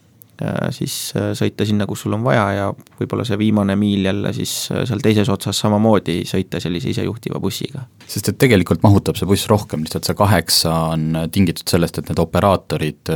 siis 0.76 0.96
äh, 1.18 1.32
sõita 1.38 1.66
sinna, 1.68 1.88
kus 1.90 2.06
sul 2.06 2.16
on 2.18 2.24
vaja 2.26 2.46
ja 2.56 2.68
võib-olla 3.00 3.26
see 3.28 3.38
viimane 3.42 3.76
miil 3.80 4.06
jälle 4.08 4.34
siis 4.36 4.54
äh, 4.74 4.84
seal 4.90 5.02
teises 5.04 5.30
otsas 5.32 5.60
samamoodi 5.64 6.22
sõita 6.30 6.62
sellise 6.64 6.92
isejuhtiva 6.94 7.42
bussiga. 7.44 7.86
sest 8.08 8.32
et 8.32 8.40
tegelikult 8.42 8.84
mahutab 8.86 9.20
see 9.20 9.30
buss 9.30 9.50
rohkem, 9.52 9.86
lihtsalt 9.86 10.08
see 10.08 10.18
kaheksa 10.18 10.74
on 10.96 11.24
tingitud 11.34 11.70
sellest, 11.70 12.02
et 12.02 12.12
need 12.12 12.22
operaatorid 12.22 13.12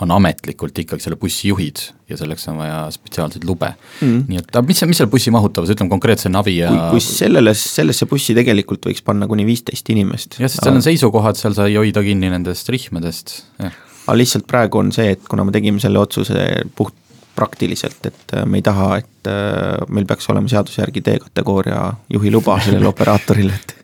on 0.00 0.14
ametlikult 0.14 0.78
ikkagi 0.84 1.06
selle 1.06 1.18
bussi 1.20 1.50
juhid 1.50 1.82
ja 2.10 2.18
selleks 2.20 2.48
on 2.50 2.60
vaja 2.60 2.80
spetsiaalseid 2.94 3.44
lube 3.48 3.72
mm.. 4.00 4.24
nii 4.30 4.40
et, 4.40 4.50
aga 4.54 4.64
mis, 4.66 4.82
mis 4.90 5.02
selle 5.02 5.12
bussi 5.12 5.34
mahutavus, 5.34 5.74
ütleme 5.74 5.92
konkreetse 5.92 6.32
navi 6.32 6.58
ja 6.60 6.70
kui, 6.72 6.96
kui 6.96 7.04
sellele, 7.04 7.54
sellesse 7.58 8.08
bussi 8.10 8.36
tegelikult 8.38 8.90
võiks 8.90 9.04
panna 9.06 9.28
kuni 9.30 9.46
viisteist 9.48 9.92
inimest. 9.94 10.40
jah, 10.40 10.50
sest 10.50 10.66
seal 10.66 10.78
on 10.78 10.86
seisukohad, 10.86 11.38
seal 11.40 11.56
sai 11.58 11.76
hoida 11.78 12.04
kinni 12.06 12.32
nendest 12.32 12.70
rihmadest, 12.72 13.40
jah 13.60 13.86
aga 14.10 14.18
lihtsalt 14.18 14.46
praegu 14.50 14.80
on 14.80 14.90
see, 14.94 15.12
et 15.14 15.22
kuna 15.30 15.44
me 15.46 15.54
tegime 15.54 15.78
selle 15.82 16.00
otsuse 16.02 16.42
puht 16.74 16.96
praktiliselt, 17.36 18.02
et 18.10 18.34
äh, 18.34 18.44
me 18.44 18.58
ei 18.58 18.64
taha, 18.66 18.96
et 18.98 19.30
äh, 19.30 19.86
meil 19.94 20.06
peaks 20.08 20.26
olema 20.32 20.50
seaduse 20.50 20.82
järgi 20.82 21.04
D-kategooria 21.06 21.84
juhiluba 22.10 22.58
sellele 22.64 22.90
operaatorile, 22.94 23.54
et 23.54 23.76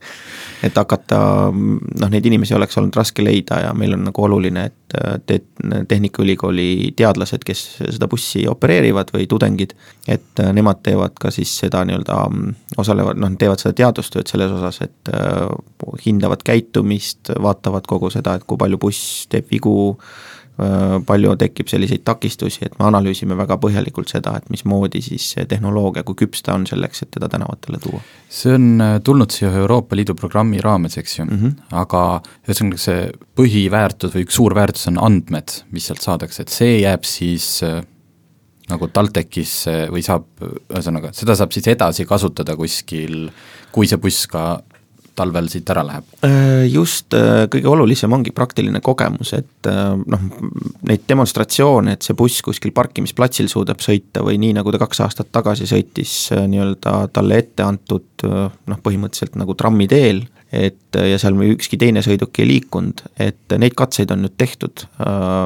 et 0.64 0.76
hakata, 0.76 1.18
noh, 1.52 2.10
neid 2.12 2.26
inimesi 2.26 2.54
oleks 2.56 2.78
olnud 2.80 2.96
raske 2.96 3.24
leida 3.24 3.60
ja 3.66 3.72
meil 3.76 3.96
on 3.96 4.06
nagu 4.08 4.24
oluline, 4.24 4.66
et 4.70 4.96
te-, 5.26 5.42
Tehnikaülikooli 5.88 6.92
teadlased, 6.96 7.44
kes 7.46 7.64
seda 7.80 8.08
bussi 8.10 8.46
opereerivad 8.48 9.10
või 9.14 9.26
tudengid, 9.30 9.74
et 10.08 10.44
nemad 10.56 10.80
teevad 10.86 11.16
ka 11.20 11.32
siis 11.34 11.52
seda 11.64 11.82
nii-öelda, 11.88 12.20
mm, 12.30 12.54
osalevad, 12.82 13.20
noh, 13.20 13.34
teevad 13.38 13.62
seda 13.62 13.76
teadustööd 13.82 14.30
selles 14.30 14.54
osas, 14.56 14.80
et 14.86 15.12
hindavad 16.06 16.44
käitumist, 16.46 17.34
vaatavad 17.42 17.86
kogu 17.88 18.10
seda, 18.14 18.36
et 18.36 18.46
kui 18.48 18.60
palju 18.60 18.80
buss 18.80 19.26
teeb 19.32 19.50
vigu, 19.52 19.76
palju 21.06 21.34
tekib 21.36 21.68
selliseid 21.68 22.00
takistusi, 22.06 22.62
et 22.64 22.78
me 22.78 22.86
analüüsime 22.88 23.36
väga 23.36 23.58
põhjalikult 23.60 24.08
seda, 24.08 24.36
et 24.38 24.46
mismoodi 24.52 25.02
siis 25.04 25.26
tehnoloogia, 25.48 26.04
kui 26.06 26.16
küps 26.22 26.40
ta 26.46 26.54
on 26.56 26.64
selleks, 26.68 27.02
et 27.04 27.10
teda 27.16 27.28
tänavatele 27.28 27.80
tuua. 27.82 28.00
see 28.28 28.54
on 28.56 28.80
äh, 28.80 28.94
tulnud 29.04 29.30
siia 29.30 29.50
Euroopa 29.52 29.96
Liidu 29.96 30.14
programmi 30.14 30.60
raames, 30.64 30.96
eks 30.98 31.18
ju 31.18 31.24
mm, 31.24 31.42
-hmm. 31.42 31.52
aga 31.82 32.22
ühesõnaga 32.48 32.78
see 32.78 33.10
põhiväärtus 33.36 34.14
või 34.14 34.24
üks 34.24 34.40
suur 34.40 34.54
väärtus 34.54 34.88
on 34.88 34.98
andmed, 34.98 35.60
mis 35.70 35.86
sealt 35.86 36.00
saadakse, 36.00 36.42
et 36.42 36.48
see 36.48 36.80
jääb 36.80 37.04
siis 37.04 37.62
äh, 37.62 37.82
nagu 38.70 38.88
TalTechisse 38.88 39.90
või 39.92 40.02
saab, 40.02 40.24
ühesõnaga, 40.40 41.12
seda 41.12 41.36
saab 41.36 41.52
siis 41.52 41.68
edasi 41.68 42.06
kasutada 42.08 42.56
kuskil, 42.56 43.28
kui 43.72 43.86
see 43.86 44.00
buss 44.00 44.26
ka 44.26 44.62
talvel 45.16 45.48
siit 45.50 45.70
ära 45.72 45.82
läheb? 45.86 46.06
Äh, 46.26 46.66
just, 46.70 47.14
äh, 47.16 47.46
kõige 47.52 47.70
olulisem 47.72 48.12
ongi 48.12 48.32
praktiline 48.36 48.82
kogemus, 48.84 49.32
et 49.36 49.70
äh, 49.70 49.96
noh, 49.96 50.28
neid 50.88 51.06
demonstratsioone, 51.08 51.96
et 51.96 52.06
see 52.06 52.16
buss 52.18 52.44
kuskil 52.46 52.74
parkimisplatsil 52.76 53.50
suudab 53.52 53.82
sõita 53.84 54.24
või 54.26 54.38
nii, 54.42 54.56
nagu 54.60 54.72
ta 54.74 54.80
kaks 54.82 55.02
aastat 55.06 55.32
tagasi 55.34 55.68
sõitis 55.70 56.14
nii-öelda 56.36 56.98
talle 57.16 57.42
ette 57.42 57.66
antud 57.66 58.26
noh, 58.26 58.80
põhimõtteliselt 58.82 59.36
nagu 59.40 59.56
trammiteel, 59.58 60.24
et 60.54 60.96
ja 60.96 61.18
seal 61.20 61.36
ükski 61.48 61.78
teine 61.80 62.00
sõiduk 62.04 62.38
ei 62.40 62.46
liikunud, 62.48 63.02
et 63.20 63.56
neid 63.58 63.74
katseid 63.76 64.12
on 64.14 64.22
nüüd 64.24 64.36
tehtud. 64.38 64.86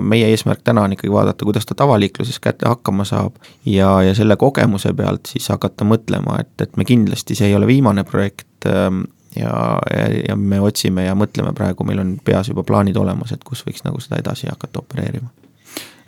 meie 0.06 0.28
eesmärk 0.30 0.60
täna 0.64 0.84
on 0.84 0.92
ikkagi 0.94 1.12
vaadata, 1.12 1.46
kuidas 1.48 1.66
ta 1.66 1.74
tavaliikluses 1.74 2.38
kätte 2.42 2.68
hakkama 2.68 3.06
saab 3.08 3.40
ja, 3.64 3.90
ja 4.04 4.14
selle 4.14 4.36
kogemuse 4.36 4.92
pealt 4.96 5.32
siis 5.32 5.48
hakata 5.48 5.88
mõtlema, 5.88 6.36
et, 6.44 6.52
et 6.60 6.76
me 6.76 6.84
kindlasti, 6.84 7.34
see 7.34 7.48
ei 7.50 7.56
ole 7.56 7.66
viimane 7.70 8.04
projekt, 8.04 8.68
ja, 9.36 9.78
ja, 9.94 10.06
ja 10.28 10.36
me 10.36 10.60
otsime 10.64 11.04
ja 11.06 11.16
mõtleme 11.18 11.52
praegu, 11.56 11.86
meil 11.88 12.02
on 12.02 12.14
peas 12.24 12.50
juba 12.50 12.64
plaanid 12.66 12.98
olemas, 13.00 13.32
et 13.34 13.44
kus 13.46 13.64
võiks 13.66 13.84
nagu 13.86 14.00
seda 14.02 14.20
edasi 14.22 14.50
hakata 14.50 14.82
opereerima. 14.82 15.30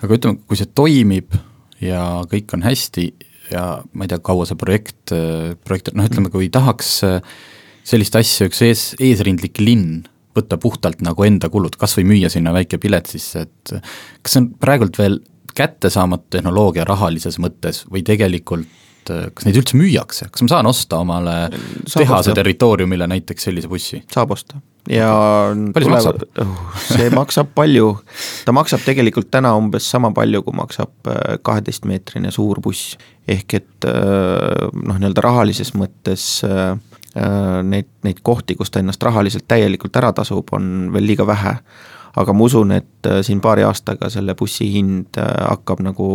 aga 0.02 0.18
ütleme, 0.18 0.40
kui 0.46 0.58
see 0.58 0.70
toimib 0.74 1.36
ja 1.82 2.22
kõik 2.30 2.54
on 2.56 2.64
hästi 2.66 3.08
ja 3.52 3.66
ma 3.92 4.06
ei 4.06 4.12
tea, 4.12 4.22
kaua 4.24 4.46
see 4.48 4.58
projekt, 4.58 5.12
projekt, 5.64 5.92
noh 5.94 6.08
ütleme, 6.08 6.32
kui 6.32 6.48
tahaks 6.52 7.02
sellist 7.86 8.16
asja, 8.18 8.48
üks 8.50 8.62
ees, 8.64 8.86
eesrindlik 9.02 9.60
linn 9.62 10.02
võtta 10.36 10.56
puhtalt 10.60 11.02
nagu 11.04 11.26
enda 11.26 11.50
kulud, 11.52 11.76
kas 11.76 11.96
või 11.98 12.06
müüa 12.14 12.30
sinna 12.32 12.54
väike 12.54 12.78
pilet 12.80 13.10
sisse, 13.10 13.44
et 13.44 13.74
kas 13.74 14.32
see 14.32 14.40
on 14.40 14.48
praegult 14.62 14.96
veel 14.98 15.18
kättesaamatu 15.52 16.30
tehnoloogia 16.32 16.86
rahalises 16.88 17.36
mõttes 17.42 17.82
või 17.90 18.04
tegelikult 18.06 18.80
et 19.02 19.12
äh, 19.14 19.30
kas 19.34 19.46
neid 19.46 19.58
üldse 19.60 19.78
müüakse, 19.78 20.28
kas 20.32 20.44
ma 20.44 20.52
saan 20.54 20.68
osta 20.70 21.00
omale 21.02 21.36
saab 21.50 22.04
tehase 22.04 22.30
osta. 22.30 22.36
territooriumile 22.38 23.08
näiteks 23.10 23.48
sellise 23.48 23.70
bussi? 23.70 24.02
saab 24.12 24.34
osta 24.36 24.60
ja 24.90 25.10
palju 25.74 25.90
see 25.90 25.94
maksab? 25.94 26.22
See 26.88 27.10
maksab 27.14 27.52
palju, 27.56 27.88
ta 28.46 28.54
maksab 28.56 28.84
tegelikult 28.86 29.30
täna 29.34 29.54
umbes 29.58 29.88
sama 29.90 30.12
palju, 30.14 30.42
kui 30.46 30.58
maksab 30.58 31.10
äh, 31.10 31.36
kaheteistmeetrine 31.42 32.32
suur 32.34 32.62
buss. 32.62 32.96
ehk 33.28 33.58
et 33.60 33.88
äh, 33.88 34.70
noh, 34.72 34.96
nii-öelda 34.96 35.28
rahalises 35.30 35.74
mõttes 35.78 36.44
Neid, 37.12 37.90
neid 38.06 38.22
kohti, 38.24 38.54
kus 38.56 38.70
ta 38.72 38.80
ennast 38.80 39.02
rahaliselt 39.04 39.44
täielikult 39.44 39.92
ära 40.00 40.14
tasub, 40.16 40.48
on 40.56 40.86
veel 40.94 41.04
liiga 41.10 41.26
vähe 41.28 41.50
aga 42.20 42.34
ma 42.36 42.46
usun, 42.46 42.74
et 42.76 43.08
äh, 43.08 43.20
siin 43.24 43.40
paari 43.44 43.64
aastaga 43.66 44.10
selle 44.12 44.34
bussi 44.38 44.68
hind 44.74 45.18
äh, 45.20 45.28
hakkab 45.48 45.82
nagu 45.84 46.06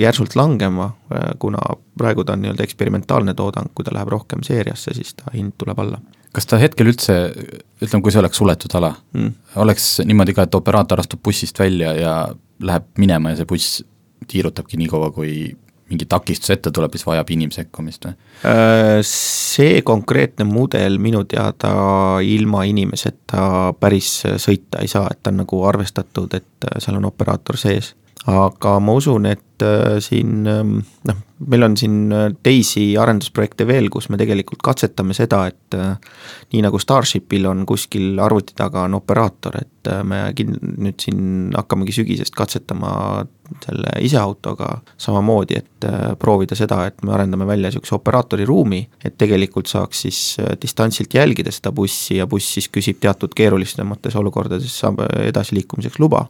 järsult 0.00 0.36
langema, 0.38 0.90
äh, 1.12 1.32
kuna 1.42 1.60
praegu 1.98 2.24
ta 2.24 2.36
on 2.36 2.44
nii-öelda 2.44 2.64
eksperimentaalne 2.64 3.34
toodang, 3.38 3.70
kui 3.74 3.86
ta 3.86 3.94
läheb 3.94 4.12
rohkem 4.14 4.44
seeriasse, 4.46 4.94
siis 4.96 5.14
ta 5.18 5.34
hind 5.34 5.56
tuleb 5.60 5.80
alla. 5.84 6.00
kas 6.34 6.48
ta 6.50 6.58
hetkel 6.58 6.88
üldse, 6.90 7.14
ütleme, 7.78 8.02
kui 8.02 8.10
see 8.10 8.22
oleks 8.22 8.40
suletud 8.40 8.72
ala 8.74 8.94
mm., 9.14 9.34
oleks 9.62 9.90
niimoodi 10.02 10.34
ka, 10.34 10.48
et 10.48 10.56
operaator 10.58 11.02
astub 11.04 11.22
bussist 11.22 11.60
välja 11.60 11.92
ja 11.94 12.14
läheb 12.64 12.88
minema 12.98 13.30
ja 13.30 13.42
see 13.42 13.50
buss 13.50 13.84
tiirutabki 14.30 14.80
nii 14.80 14.88
kaua, 14.90 15.12
kui 15.14 15.52
mingi 15.94 16.08
takistus 16.10 16.52
ette 16.54 16.72
tuleb, 16.74 16.92
mis 16.94 17.06
vajab 17.06 17.32
inimese 17.34 17.62
sekkumist 17.62 18.08
või? 18.08 18.14
Äh, 18.50 19.00
see 19.08 19.80
konkreetne 19.86 20.46
mudel 20.48 21.00
minu 21.02 21.24
teada 21.30 21.74
ilma 22.22 22.64
inimeseta 22.68 23.74
päris 23.80 24.16
sõita 24.42 24.82
ei 24.84 24.90
saa, 24.90 25.08
et 25.10 25.22
ta 25.22 25.32
on 25.32 25.44
nagu 25.44 25.64
arvestatud, 25.68 26.34
et 26.36 26.72
seal 26.78 27.00
on 27.00 27.10
operaator 27.10 27.60
sees 27.60 27.94
aga 28.30 28.78
ma 28.80 28.94
usun, 28.96 29.26
et 29.28 29.62
äh, 29.62 29.98
siin 30.00 30.46
ähm, 30.48 30.78
noh, 31.04 31.18
meil 31.44 31.66
on 31.66 31.74
siin 31.76 32.12
äh, 32.14 32.30
teisi 32.44 32.94
arendusprojekte 33.00 33.66
veel, 33.68 33.90
kus 33.92 34.08
me 34.08 34.16
tegelikult 34.20 34.62
katsetame 34.64 35.16
seda, 35.16 35.42
et 35.50 35.76
äh, 35.76 35.92
nii 36.54 36.62
nagu 36.64 36.80
Starshipil 36.80 37.44
on 37.50 37.66
kuskil 37.68 38.16
arvuti 38.24 38.56
taga 38.56 38.86
on 38.88 38.96
operaator, 38.96 39.60
et 39.60 39.92
me 40.08 40.22
nüüd 40.32 40.96
siin 41.04 41.52
hakkamegi 41.52 41.98
sügisest 41.98 42.32
katsetama 42.32 42.94
selle 43.60 43.92
iseautoga 44.00 44.70
samamoodi, 44.96 45.60
et 45.60 45.86
proovida 46.16 46.56
seda, 46.56 46.86
et 46.88 47.04
me 47.04 47.12
arendame 47.12 47.44
välja 47.44 47.68
niisuguse 47.68 47.98
operaatori 47.98 48.48
ruumi, 48.48 48.80
et 49.04 49.18
tegelikult 49.20 49.68
saaks 49.68 50.00
siis 50.06 50.20
distantsilt 50.62 51.12
jälgida 51.12 51.52
seda 51.52 51.74
bussi 51.76 52.16
ja 52.22 52.26
buss 52.26 52.56
siis 52.56 52.72
küsib 52.72 53.04
teatud 53.04 53.36
keerulisemates 53.36 54.16
olukordades 54.16 54.80
edasiliikumiseks 55.28 56.00
luba 56.00 56.24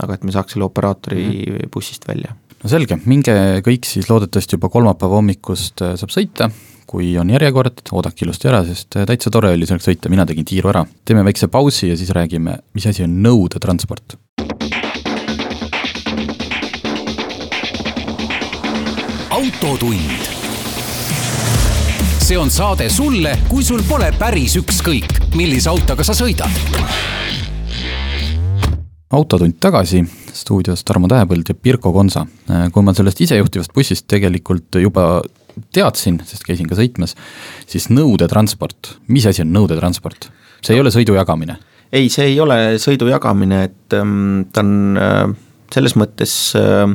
aga 0.00 0.16
et 0.16 0.24
me 0.24 0.34
saaks 0.34 0.56
selle 0.56 0.66
operaatori 0.68 1.22
mm 1.22 1.54
-hmm. 1.56 1.70
bussist 1.72 2.08
välja. 2.08 2.34
no 2.62 2.68
selge, 2.70 2.98
minge 3.04 3.34
kõik 3.66 3.86
siis 3.86 4.10
loodetavasti 4.10 4.56
juba 4.56 4.68
kolmapäeva 4.68 5.18
hommikust 5.20 5.82
äh, 5.82 5.96
saab 5.96 6.10
sõita, 6.14 6.50
kui 6.86 7.16
on 7.18 7.30
järjekord, 7.30 7.82
oodake 7.92 8.24
ilusti 8.24 8.48
ära, 8.48 8.64
sest 8.64 8.96
äh, 8.96 9.06
täitsa 9.06 9.30
tore 9.30 9.52
oli 9.52 9.66
selleks 9.66 9.88
sõita, 9.88 10.08
mina 10.08 10.26
tegin 10.26 10.44
tiiru 10.44 10.68
ära. 10.68 10.86
teeme 11.04 11.24
väikse 11.24 11.48
pausi 11.48 11.88
ja 11.88 11.96
siis 11.96 12.10
räägime, 12.10 12.58
mis 12.74 12.86
asi 12.86 13.02
on 13.04 13.22
nõudetransport. 13.22 14.16
autotund. 19.30 20.30
see 22.22 22.38
on 22.38 22.50
saade 22.50 22.88
sulle, 22.90 23.38
kui 23.48 23.64
sul 23.64 23.82
pole 23.88 24.12
päris 24.18 24.56
ükskõik, 24.56 25.34
millise 25.34 25.68
autoga 25.68 26.04
sa 26.04 26.14
sõidad 26.14 27.31
autotund 29.12 29.58
tagasi, 29.60 30.02
stuudios 30.32 30.84
Tarmo 30.88 31.08
Tähepõld 31.10 31.48
ja 31.48 31.54
Pirko 31.54 31.92
Konsa. 31.92 32.26
kui 32.72 32.82
ma 32.82 32.94
sellest 32.96 33.20
isejuhtivast 33.20 33.72
bussist 33.74 34.06
tegelikult 34.08 34.80
juba 34.80 35.22
teadsin, 35.74 36.20
sest 36.24 36.46
käisin 36.46 36.68
ka 36.70 36.78
sõitmas, 36.78 37.14
siis 37.68 37.90
nõudetransport, 37.92 38.96
mis 39.12 39.26
asi 39.28 39.44
on 39.44 39.52
nõudetransport? 39.52 40.30
see 40.62 40.76
ei 40.76 40.80
ole 40.80 40.92
sõidu 40.94 41.16
jagamine? 41.18 41.58
ei, 41.92 42.08
see 42.08 42.32
ei 42.32 42.40
ole 42.40 42.78
sõidu 42.80 43.10
jagamine, 43.10 43.64
et 43.68 43.96
ähm, 43.98 44.44
ta 44.52 44.64
on 44.64 44.98
äh, 45.00 45.24
selles 45.74 45.96
mõttes 45.98 46.34
äh, 46.56 46.86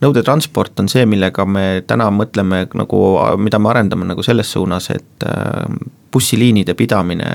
nõudetransport 0.00 0.80
on 0.80 0.88
see, 0.90 1.04
millega 1.08 1.44
me 1.48 1.82
täna 1.86 2.08
mõtleme 2.14 2.64
nagu, 2.78 3.00
mida 3.40 3.60
me 3.60 3.72
arendame 3.72 4.08
nagu 4.08 4.24
selles 4.24 4.52
suunas, 4.52 4.88
et 4.94 5.26
äh, 5.28 5.66
bussiliinide 6.10 6.74
pidamine 6.74 7.26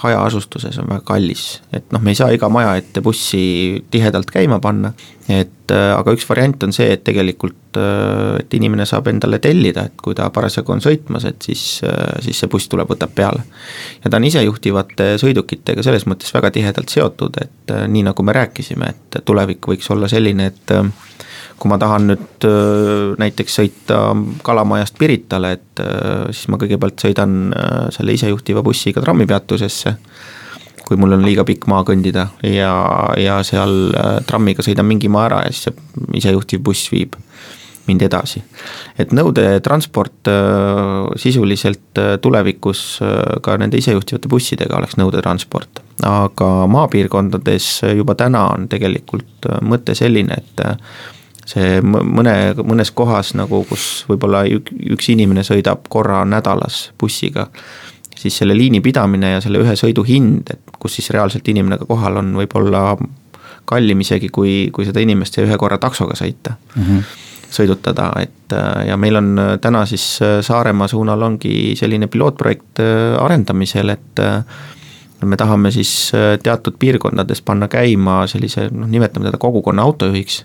hajaasustuses 0.00 0.78
on 0.80 0.88
väga 0.88 1.02
kallis, 1.04 1.58
et 1.76 1.90
noh, 1.92 2.00
me 2.00 2.14
ei 2.14 2.20
saa 2.20 2.30
iga 2.32 2.48
maja 2.48 2.76
ette 2.80 3.02
bussi 3.04 3.82
tihedalt 3.92 4.30
käima 4.32 4.60
panna, 4.64 4.94
et 5.26 5.74
äh, 5.74 5.90
aga 5.96 6.14
üks 6.14 6.28
variant 6.30 6.62
on 6.64 6.72
see, 6.76 6.86
et 6.94 7.02
tegelikult, 7.04 7.80
äh, 7.82 8.38
et 8.44 8.56
inimene 8.60 8.86
saab 8.88 9.10
endale 9.10 9.42
tellida, 9.42 9.88
et 9.90 9.98
kui 10.00 10.14
ta 10.14 10.30
parasjagu 10.32 10.76
on 10.76 10.84
sõitmas, 10.84 11.26
et 11.28 11.42
siis, 11.42 11.66
siis 12.22 12.44
see 12.44 12.52
buss 12.52 12.70
tuleb, 12.70 12.94
võtab 12.94 13.12
peale. 13.18 13.42
ja 14.04 14.10
ta 14.10 14.22
on 14.22 14.30
isejuhtivate 14.30 15.16
sõidukitega 15.20 15.82
selles 15.82 16.06
mõttes 16.06 16.30
väga 16.34 16.54
tihedalt 16.54 16.94
seotud, 16.94 17.42
et 17.42 17.74
nii, 17.90 18.06
nagu 18.06 18.22
me 18.22 18.38
rääkisime, 18.38 18.94
et 18.94 19.24
tulevik 19.26 19.66
võiks 19.74 19.90
olla 19.90 20.08
selline, 20.08 20.52
et 20.54 20.78
kui 21.58 21.70
ma 21.70 21.78
tahan 21.80 22.08
nüüd 22.10 22.46
näiteks 23.20 23.58
sõita 23.60 23.98
Kalamajast 24.44 24.98
Piritale, 25.00 25.54
et 25.56 25.82
siis 26.30 26.48
ma 26.52 26.58
kõigepealt 26.60 27.00
sõidan 27.06 27.54
selle 27.94 28.16
isejuhtiva 28.16 28.62
bussiga 28.66 29.02
trammipeatusesse, 29.04 29.94
kui 30.84 30.98
mul 31.00 31.16
on 31.16 31.24
liiga 31.24 31.46
pikk 31.48 31.68
maa 31.70 31.84
kõndida 31.86 32.28
ja, 32.44 32.74
ja 33.16 33.38
seal 33.46 33.94
trammiga 34.28 34.66
sõidan 34.66 34.88
mingi 34.88 35.08
maa 35.08 35.28
ära 35.30 35.44
ja 35.46 35.54
siis 35.54 35.70
see 35.70 36.18
isejuhtiv 36.20 36.64
buss 36.66 36.90
viib 36.92 37.16
mind 37.86 38.04
edasi. 38.06 38.42
et 38.98 39.12
nõudetransport 39.12 40.30
sisuliselt 41.20 42.00
tulevikus 42.24 42.84
ka 43.44 43.56
nende 43.60 43.80
isejuhtivate 43.80 44.30
bussidega 44.30 44.78
oleks 44.78 44.96
nõudetransport, 45.00 45.82
aga 46.08 46.50
maapiirkondades 46.70 47.68
juba 47.96 48.16
täna 48.18 48.46
on 48.54 48.68
tegelikult 48.72 49.50
mõte 49.62 49.96
selline, 49.98 50.40
et 50.40 50.64
see 51.48 51.80
mõne, 51.84 52.54
mõnes 52.64 52.92
kohas 52.96 53.34
nagu, 53.38 53.64
kus 53.68 54.04
võib-olla 54.08 54.44
üks 54.48 55.10
inimene 55.12 55.44
sõidab 55.46 55.88
korra 55.92 56.22
nädalas 56.28 56.90
bussiga, 57.00 57.48
siis 58.16 58.38
selle 58.40 58.56
liini 58.56 58.80
pidamine 58.84 59.34
ja 59.34 59.42
selle 59.44 59.60
ühe 59.64 59.76
sõidu 59.76 60.06
hind, 60.08 60.54
et 60.54 60.78
kus 60.80 60.98
siis 60.98 61.10
reaalselt 61.14 61.48
inimene 61.48 61.78
ka 61.80 61.88
kohal 61.88 62.22
on, 62.22 62.32
võib 62.38 62.56
olla 62.60 62.94
kallim 63.68 64.00
isegi, 64.04 64.28
kui, 64.28 64.70
kui 64.72 64.86
seda 64.88 65.00
inimest 65.04 65.38
ühe 65.42 65.56
korra 65.60 65.78
taksoga 65.80 66.16
sõita 66.18 66.56
mm. 66.76 66.82
-hmm 66.82 67.20
sõidutada, 67.54 68.08
et 68.18 68.54
ja 68.88 68.96
meil 68.98 69.14
on 69.14 69.36
täna 69.62 69.84
siis 69.86 70.18
Saaremaa 70.42 70.88
suunal 70.90 71.22
ongi 71.22 71.76
selline 71.78 72.08
pilootprojekt 72.10 72.80
arendamisel, 73.20 73.92
et 73.94 74.22
me 75.24 75.36
tahame 75.36 75.70
siis 75.70 76.12
teatud 76.42 76.74
piirkondades 76.78 77.42
panna 77.46 77.68
käima 77.70 78.24
sellise 78.26 78.68
noh, 78.72 78.88
nimetame 78.90 79.28
teda 79.28 79.38
kogukonna 79.38 79.86
autojuhiks 79.86 80.40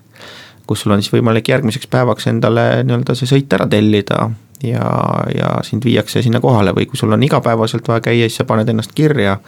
kus 0.69 0.85
sul 0.85 0.93
on 0.93 1.01
siis 1.01 1.13
võimalik 1.15 1.49
järgmiseks 1.49 1.89
päevaks 1.89 2.29
endale 2.29 2.83
nii-öelda 2.85 3.15
see 3.17 3.29
sõit 3.29 3.53
ära 3.57 3.65
tellida 3.69 4.29
ja, 4.63 4.85
ja 5.33 5.53
sind 5.65 5.85
viiakse 5.85 6.21
sinna 6.25 6.41
kohale 6.43 6.75
või 6.77 6.85
kui 6.89 6.99
sul 6.99 7.13
on 7.15 7.23
igapäevaselt 7.25 7.87
vaja 7.89 8.05
käia, 8.09 8.27
siis 8.29 8.41
sa 8.41 8.47
paned 8.49 8.69
ennast 8.69 8.93
kirja 8.97 9.39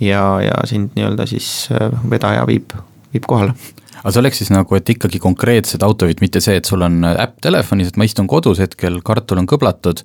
ja, 0.00 0.24
ja 0.44 0.58
sind 0.68 0.96
nii-öelda 0.96 1.26
siis 1.30 1.48
äh, 1.72 1.88
vedaja 2.10 2.44
viib, 2.48 2.74
viib 3.14 3.28
kohale. 3.28 3.56
Aga 4.02 4.10
see 4.10 4.22
oleks 4.24 4.40
siis 4.42 4.50
nagu, 4.50 4.74
et 4.74 4.88
ikkagi 4.90 5.20
konkreetsed 5.22 5.82
autojuhid, 5.86 6.20
mitte 6.24 6.40
see, 6.42 6.56
et 6.58 6.66
sul 6.66 6.82
on 6.82 7.04
äpp 7.06 7.38
telefonis, 7.44 7.92
et 7.92 8.00
ma 8.00 8.08
istun 8.08 8.26
kodus 8.30 8.58
hetkel, 8.62 8.98
kartul 9.06 9.38
on 9.38 9.46
kõblatud 9.46 10.02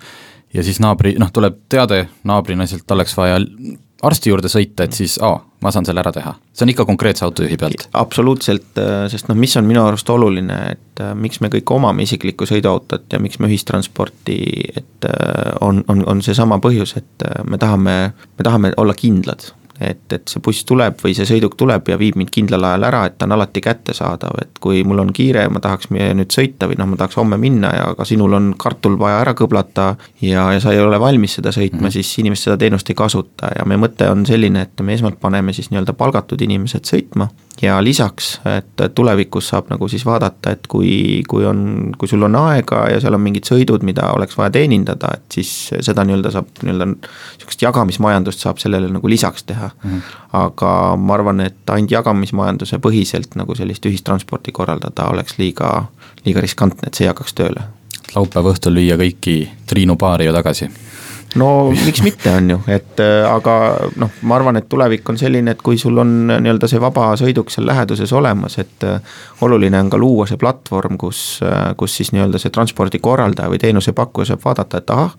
ja 0.54 0.64
siis 0.64 0.80
naabri, 0.84 1.16
noh, 1.20 1.32
tuleb 1.34 1.58
teade 1.72 2.04
naabrinaiselt, 2.28 2.86
oleks 2.94 3.18
vaja 3.18 3.40
arsti 4.04 4.30
juurde 4.30 4.50
sõita, 4.52 4.86
et 4.86 4.94
siis 4.94 5.18
aa, 5.26 5.40
ma 5.64 5.72
saan 5.74 5.88
selle 5.88 6.02
ära 6.04 6.12
teha. 6.14 6.34
see 6.54 6.66
on 6.66 6.72
ikka 6.74 6.86
konkreetse 6.86 7.26
autojuhi 7.26 7.58
pealt? 7.58 7.88
absoluutselt, 7.98 8.70
äh, 8.78 9.06
sest 9.12 9.30
noh, 9.30 9.38
mis 9.38 9.56
on 9.58 9.66
minu 9.66 9.84
arust 9.86 10.10
oluline, 10.14 10.58
et 10.76 11.02
äh, 11.02 11.14
miks 11.16 11.42
me 11.42 11.50
kõik 11.54 11.74
omame 11.74 12.06
isiklikku 12.06 12.46
sõiduautot 12.50 13.08
ja 13.14 13.20
miks 13.24 13.40
me 13.40 13.50
ühistransporti, 13.50 14.40
et 14.78 15.10
äh, 15.10 15.54
on, 15.62 15.84
on, 15.88 16.04
on 16.08 16.22
seesama 16.26 16.60
põhjus, 16.64 16.98
et 17.02 17.28
me 17.50 17.58
tahame, 17.62 17.98
me 18.14 18.48
tahame 18.50 18.74
olla 18.78 18.94
kindlad 18.98 19.50
et, 19.80 20.04
et 20.14 20.28
see 20.30 20.42
buss 20.44 20.66
tuleb 20.68 20.98
või 21.04 21.14
see 21.18 21.28
sõiduk 21.30 21.58
tuleb 21.60 21.90
ja 21.92 21.98
viib 22.00 22.18
mind 22.20 22.32
kindlal 22.34 22.66
ajal 22.70 22.88
ära, 22.90 23.04
et 23.08 23.18
ta 23.18 23.28
on 23.28 23.36
alati 23.38 23.62
kättesaadav, 23.64 24.38
et 24.42 24.62
kui 24.64 24.84
mul 24.88 25.04
on 25.04 25.14
kiire 25.16 25.48
ma 25.54 25.62
tahaks 25.64 25.92
nüüd 25.92 26.34
sõita 26.34 26.70
või 26.70 26.80
noh, 26.80 26.90
ma 26.92 27.00
tahaks 27.00 27.20
homme 27.20 27.40
minna 27.42 27.74
ja 27.76 27.90
aga 27.94 28.06
sinul 28.08 28.34
on 28.38 28.54
kartul 28.60 28.98
vaja 29.00 29.22
ära 29.24 29.36
kõblata 29.38 29.90
ja, 30.22 30.48
ja 30.54 30.62
sa 30.64 30.74
ei 30.74 30.82
ole 30.84 31.00
valmis 31.00 31.38
seda 31.40 31.54
sõitma 31.56 31.82
mm, 31.82 31.88
-hmm. 31.88 31.98
siis 31.98 32.14
inimesed 32.24 32.50
seda 32.50 32.58
teenust 32.58 32.90
ei 32.90 32.98
kasuta 32.98 33.52
ja 33.56 33.66
meie 33.66 33.82
mõte 33.82 34.10
on 34.12 34.26
selline, 34.26 34.68
et 34.68 34.82
me 34.82 34.94
esmalt 34.94 35.20
paneme 35.20 35.54
siis 35.54 35.72
nii-öelda 35.72 35.94
palgatud 35.94 36.42
inimesed 36.42 36.90
sõitma 36.90 37.30
ja 37.62 37.84
lisaks, 37.84 38.40
et 38.58 38.94
tulevikus 38.96 39.50
saab 39.50 39.72
nagu 39.72 39.88
siis 39.88 40.06
vaadata, 40.06 40.52
et 40.54 40.68
kui, 40.70 41.24
kui 41.30 41.46
on, 41.46 41.94
kui 41.98 42.10
sul 42.10 42.24
on 42.28 42.36
aega 42.36 42.84
ja 42.92 43.00
seal 43.02 43.18
on 43.18 43.24
mingid 43.24 43.50
sõidud, 43.50 43.86
mida 43.88 44.12
oleks 44.14 44.38
vaja 44.38 44.54
teenindada, 44.60 45.16
et 45.18 45.40
siis 45.40 45.52
seda 45.74 46.06
nii-öelda 46.06 46.32
saab 46.36 46.52
nii-öelda 46.62 46.90
sihukest 47.40 47.66
jagamismajandust 47.66 48.46
saab 48.46 48.62
sellele 48.62 48.92
nagu 48.94 49.10
lisaks 49.10 49.48
teha 49.50 49.67
mm. 49.84 49.90
-hmm. 49.90 50.02
aga 50.34 50.96
ma 50.96 51.14
arvan, 51.14 51.42
et 51.42 51.70
ainult 51.70 51.92
jagamismajanduse 51.92 52.80
põhiselt 52.84 53.36
nagu 53.36 53.56
sellist 53.56 53.86
ühistransporti 53.86 54.52
korraldada 54.52 55.10
oleks 55.14 55.38
liiga, 55.38 55.86
liiga 56.26 56.42
riskantne, 56.42 56.88
et 56.88 56.94
see 56.94 57.06
ei 57.06 57.14
hakkaks 57.14 57.34
tööle. 57.34 57.64
laupäeva 58.16 58.54
õhtul 58.54 58.76
viia 58.76 58.98
kõiki 58.98 59.50
Triinu 59.68 59.96
baari 59.96 60.26
ju 60.26 60.34
tagasi 60.34 60.70
no 61.36 61.72
miks 61.72 62.02
mitte, 62.06 62.32
on 62.32 62.50
ju, 62.50 62.58
et 62.72 63.02
äh, 63.04 63.26
aga 63.28 63.56
noh, 64.00 64.12
ma 64.28 64.36
arvan, 64.38 64.60
et 64.60 64.68
tulevik 64.70 65.10
on 65.10 65.20
selline, 65.20 65.54
et 65.54 65.62
kui 65.64 65.78
sul 65.80 65.98
on 66.00 66.14
nii-öelda 66.30 66.70
see 66.72 66.82
vaba 66.82 67.10
sõiduk 67.20 67.52
seal 67.54 67.68
läheduses 67.68 68.14
olemas, 68.16 68.58
et 68.62 68.86
äh, 68.88 69.18
oluline 69.46 69.80
on 69.80 69.92
ka 69.92 70.00
luua 70.02 70.28
see 70.30 70.40
platvorm, 70.40 70.98
kus, 71.02 71.40
äh, 71.46 71.74
kus 71.80 71.98
siis 72.00 72.14
nii-öelda 72.16 72.42
see 72.42 72.54
transpordikorraldaja 72.56 73.52
või 73.52 73.62
teenusepakkuja 73.64 74.32
saab 74.32 74.46
vaadata, 74.46 74.82
et 74.84 74.94
ahah, 74.96 75.18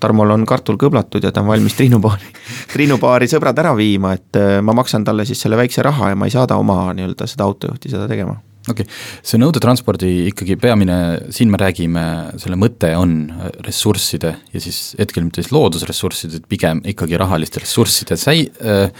Tarmol 0.00 0.34
on 0.34 0.44
kartul 0.46 0.76
kõblatud 0.80 1.24
ja 1.24 1.32
ta 1.32 1.44
on 1.44 1.50
valmis 1.52 1.78
Triinu 1.78 2.00
baari, 2.04 2.28
Triinu 2.74 3.00
baari 3.02 3.30
sõbrad 3.30 3.58
ära 3.64 3.72
viima, 3.78 4.12
et 4.16 4.40
ma 4.62 4.76
maksan 4.76 5.06
talle 5.06 5.24
siis 5.28 5.40
selle 5.40 5.58
väikse 5.58 5.84
raha 5.86 6.12
ja 6.12 6.18
ma 6.18 6.28
ei 6.28 6.36
saada 6.36 6.60
oma 6.60 6.90
nii-öelda 6.96 7.28
seda 7.30 7.48
autojuhti 7.48 7.92
seda 7.94 8.08
tegema 8.10 8.36
okei 8.70 8.86
okay., 8.86 8.96
see 9.26 9.40
nõudetranspordi 9.42 10.12
ikkagi 10.32 10.58
peamine, 10.60 10.96
siin 11.34 11.52
me 11.52 11.60
räägime, 11.60 12.06
selle 12.42 12.58
mõte 12.60 12.92
on 12.98 13.18
ressursside 13.66 14.34
ja 14.52 14.62
siis 14.62 14.94
hetkel 15.00 15.26
mitte 15.26 15.44
siis 15.44 15.54
loodusressursside, 15.54 16.42
pigem 16.50 16.82
ikkagi 16.94 17.18
rahaliste 17.20 17.62
ressursside 17.64 18.18
säi- 18.20 18.50
äh,, 18.62 18.90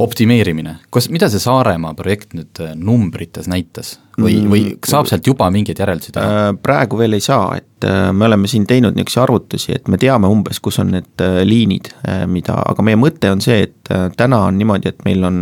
optimeerimine. 0.00 0.76
kas, 0.90 1.08
mida 1.12 1.28
see 1.30 1.42
Saaremaa 1.42 1.92
projekt 1.98 2.32
nüüd 2.36 2.60
äh, 2.62 2.72
numbrites 2.78 3.48
näitas 3.50 3.98
või, 4.16 4.38
või 4.48 4.62
mm. 4.70 4.88
saab 4.88 5.10
sealt 5.10 5.28
juba 5.28 5.50
mingeid 5.52 5.80
järeldusi 5.82 6.14
teha? 6.16 6.30
Äh, 6.30 6.48
praegu 6.62 7.00
veel 7.00 7.18
ei 7.18 7.24
saa, 7.24 7.58
et 7.60 7.88
äh, 7.88 8.08
me 8.16 8.28
oleme 8.30 8.48
siin 8.50 8.66
teinud 8.70 8.96
niisuguseid 8.96 9.24
arvutusi, 9.26 9.76
et 9.76 9.92
me 9.92 10.00
teame 10.00 10.30
umbes, 10.32 10.60
kus 10.64 10.80
on 10.82 10.94
need 10.96 11.26
liinid, 11.44 11.92
mida, 12.32 12.56
aga 12.72 12.84
meie 12.86 12.98
mõte 13.00 13.30
on 13.32 13.44
see, 13.44 13.66
et 13.68 13.94
täna 14.16 14.44
on 14.48 14.58
niimoodi, 14.60 14.92
et 14.94 15.04
meil 15.04 15.24
on, 15.28 15.40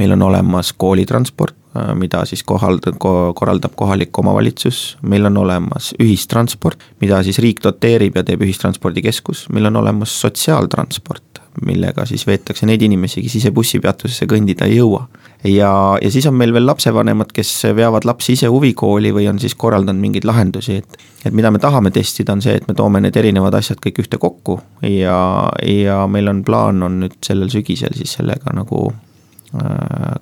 meil 0.00 0.16
on 0.16 0.28
olemas 0.30 0.72
koolitransport, 0.80 1.59
Äh, 1.59 1.59
mida 1.94 2.24
siis 2.26 2.42
kohald-, 2.42 2.88
korraldab 3.34 3.74
kohalik 3.78 4.18
omavalitsus, 4.18 4.98
meil 5.02 5.28
on 5.28 5.36
olemas 5.44 5.92
ühistransport, 6.02 6.82
mida 7.00 7.22
siis 7.22 7.38
riik 7.38 7.62
doteerib 7.62 8.16
ja 8.18 8.24
teeb 8.26 8.42
ühistranspordikeskus, 8.42 9.46
meil 9.54 9.70
on 9.70 9.78
olemas 9.78 10.14
sotsiaaltransport, 10.20 11.38
millega 11.66 12.06
siis 12.06 12.26
veetakse 12.26 12.66
neid 12.66 12.82
inimesi, 12.82 13.22
kes 13.22 13.36
ise 13.38 13.52
bussipeatusesse 13.54 14.26
kõndida 14.30 14.66
ei 14.66 14.80
jõua. 14.80 15.04
ja, 15.44 15.70
ja 16.02 16.10
siis 16.10 16.26
on 16.26 16.34
meil 16.34 16.52
veel 16.54 16.66
lapsevanemad, 16.66 17.30
kes 17.34 17.52
veavad 17.76 18.06
lapsi 18.06 18.34
ise 18.38 18.50
huvikooli 18.50 19.12
või 19.14 19.28
on 19.30 19.38
siis 19.38 19.54
korraldanud 19.54 20.00
mingeid 20.00 20.26
lahendusi, 20.26 20.80
et 20.82 21.06
et 21.20 21.34
mida 21.36 21.50
me 21.52 21.58
tahame 21.60 21.90
testida, 21.92 22.32
on 22.32 22.40
see, 22.40 22.54
et 22.56 22.66
me 22.66 22.74
toome 22.74 23.02
need 23.04 23.16
erinevad 23.16 23.54
asjad 23.54 23.78
kõik 23.84 24.00
ühte 24.02 24.18
kokku 24.18 24.56
ja, 24.88 25.50
ja 25.62 26.00
meil 26.08 26.32
on 26.32 26.42
plaan, 26.44 26.82
on 26.82 26.98
nüüd 27.04 27.18
sellel 27.22 27.52
sügisel 27.52 27.94
siis 27.94 28.16
sellega 28.16 28.56
nagu 28.56 28.88
Äh, 28.90 29.09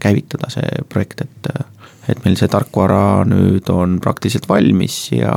käivitada 0.00 0.48
see 0.52 0.84
projekt, 0.88 1.20
et 1.26 1.50
et 2.08 2.20
meil 2.24 2.38
see 2.40 2.48
tarkvara 2.50 3.24
nüüd 3.28 3.68
on 3.72 3.98
praktiliselt 4.00 4.48
valmis 4.48 4.96
ja 5.12 5.32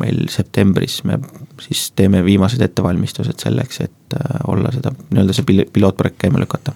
meil 0.00 0.26
septembris 0.32 1.02
me 1.04 1.18
siis 1.62 1.90
teeme 1.96 2.22
viimased 2.24 2.62
ettevalmistused 2.64 3.40
selleks, 3.42 3.80
et 3.84 4.16
äh, 4.16 4.38
olla 4.52 4.72
seda, 4.74 4.92
nii-öelda 5.10 5.36
see 5.36 5.48
pil-, 5.48 5.66
pilootprojekt 5.72 6.18
käima 6.24 6.40
lükata. 6.40 6.72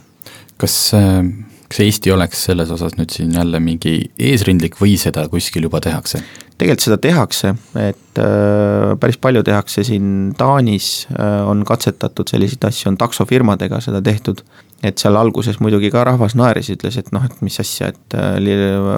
kas, 0.61 0.77
äh, 0.97 1.25
kas 1.69 1.83
Eesti 1.87 2.13
oleks 2.13 2.45
selles 2.51 2.71
osas 2.71 2.97
nüüd 2.99 3.13
siin 3.15 3.35
jälle 3.37 3.61
mingi 3.65 3.95
eesrindlik 4.19 4.81
või 4.81 4.97
seda 5.01 5.27
kuskil 5.33 5.69
juba 5.69 5.81
tehakse? 5.85 6.23
tegelikult 6.61 6.85
seda 6.85 6.99
tehakse, 7.01 7.55
et 7.81 8.21
äh, 8.21 8.97
päris 9.01 9.17
palju 9.21 9.45
tehakse 9.47 9.85
siin 9.89 10.35
Taanis 10.37 11.07
äh,, 11.13 11.41
on 11.49 11.65
katsetatud 11.65 12.29
selliseid 12.29 12.69
asju, 12.69 12.91
on 12.93 13.01
taksofirmadega 13.01 13.81
seda 13.85 14.03
tehtud 14.05 14.45
et 14.83 15.01
seal 15.01 15.17
alguses 15.21 15.59
muidugi 15.61 15.91
ka 15.93 16.05
rahvas 16.09 16.35
naeris, 16.39 16.71
ütles, 16.73 16.97
et 17.01 17.11
noh, 17.13 17.25
et 17.27 17.43
mis 17.45 17.57
asja, 17.61 17.91
et 17.93 18.17
äh, 18.17 18.39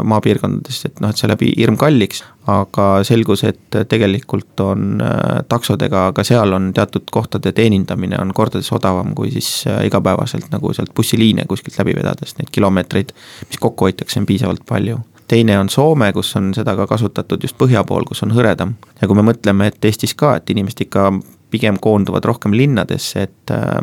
maapiirkondades, 0.07 0.79
et 0.87 1.03
noh, 1.03 1.11
et 1.11 1.18
see 1.18 1.31
läheb 1.31 1.42
hirm 1.49 1.79
kalliks, 1.81 2.23
aga 2.51 2.87
selgus, 3.07 3.42
et 3.49 3.79
tegelikult 3.90 4.62
on 4.62 5.03
äh, 5.03 5.40
taksodega, 5.51 6.09
ka 6.14 6.25
seal 6.27 6.55
on 6.55 6.71
teatud 6.77 7.11
kohtade 7.14 7.55
teenindamine 7.57 8.21
on 8.23 8.35
kordades 8.37 8.71
odavam 8.75 9.14
kui 9.18 9.33
siis 9.35 9.51
äh, 9.71 9.83
igapäevaselt 9.88 10.53
nagu 10.55 10.75
sealt 10.77 10.95
bussiliine 10.95 11.49
kuskilt 11.51 11.79
läbi 11.83 11.97
vedades, 11.99 12.37
neid 12.38 12.53
kilomeetreid, 12.55 13.14
mis 13.49 13.62
kokku 13.62 13.90
hoitakse, 13.90 14.21
on 14.23 14.29
piisavalt 14.31 14.66
palju 14.68 15.03
teine 15.33 15.55
on 15.59 15.71
Soome, 15.73 16.11
kus 16.12 16.35
on 16.37 16.51
seda 16.53 16.75
ka 16.77 16.85
kasutatud 16.90 17.40
just 17.40 17.57
põhja 17.57 17.81
pool, 17.88 18.05
kus 18.05 18.21
on 18.27 18.35
hõredam. 18.37 18.75
ja 19.01 19.09
kui 19.09 19.16
me 19.16 19.25
mõtleme, 19.25 19.71
et 19.71 19.85
Eestis 19.88 20.12
ka, 20.18 20.35
et 20.37 20.51
inimesed 20.53 20.85
ikka 20.85 21.07
pigem 21.53 21.79
koonduvad 21.81 22.25
rohkem 22.29 22.53
linnadesse, 22.57 23.23
et 23.29 23.55
äh, 23.55 23.79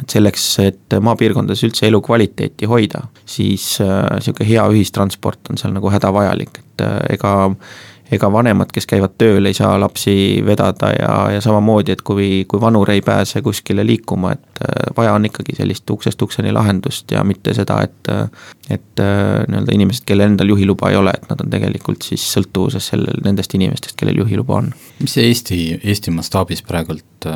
et 0.00 0.16
selleks, 0.16 0.48
et 0.64 0.98
maapiirkondades 1.04 1.62
üldse 1.68 1.86
elukvaliteeti 1.90 2.68
hoida, 2.70 3.06
siis 3.28 3.76
niisugune 3.82 4.46
äh, 4.46 4.52
hea 4.54 4.66
ühistransport 4.72 5.52
on 5.52 5.60
seal 5.60 5.74
nagu 5.76 5.92
hädavajalik, 5.92 6.62
et 6.62 6.86
äh, 6.86 7.00
ega 7.18 7.32
ega 8.12 8.28
vanemad, 8.28 8.68
kes 8.68 8.84
käivad 8.84 9.14
tööl, 9.16 9.46
ei 9.48 9.56
saa 9.56 9.70
lapsi 9.80 10.42
vedada 10.44 10.90
ja, 10.92 11.12
ja 11.32 11.38
samamoodi, 11.40 11.94
et 11.94 12.02
kui, 12.04 12.42
kui 12.48 12.60
vanur 12.60 12.90
ei 12.92 13.00
pääse 13.00 13.40
kuskile 13.40 13.86
liikuma, 13.88 14.34
et 14.36 14.60
äh, 14.66 14.90
vaja 14.96 15.14
on 15.16 15.24
ikkagi 15.28 15.56
sellist 15.56 15.88
uksest 15.90 16.20
ukseni 16.22 16.52
lahendust 16.52 17.12
ja 17.12 17.24
mitte 17.24 17.54
seda, 17.56 17.80
et 17.84 18.12
et 18.72 19.00
nii-öelda 19.00 19.72
inimesed, 19.74 20.04
kellel 20.08 20.30
endal 20.30 20.52
juhiluba 20.52 20.90
ei 20.92 20.96
ole, 20.96 21.12
et 21.16 21.24
nad 21.28 21.40
on 21.44 21.50
tegelikult 21.52 22.04
siis 22.06 22.22
sõltuvuses 22.34 22.92
sellel, 22.92 23.18
nendest 23.24 23.56
inimestest, 23.56 23.96
kellel 24.00 24.20
juhiluba 24.22 24.60
on. 24.60 24.70
mis 25.00 25.16
see 25.16 25.24
Eesti, 25.28 25.58
Eesti 25.80 26.12
mastaabis 26.14 26.62
praegult 26.68 27.32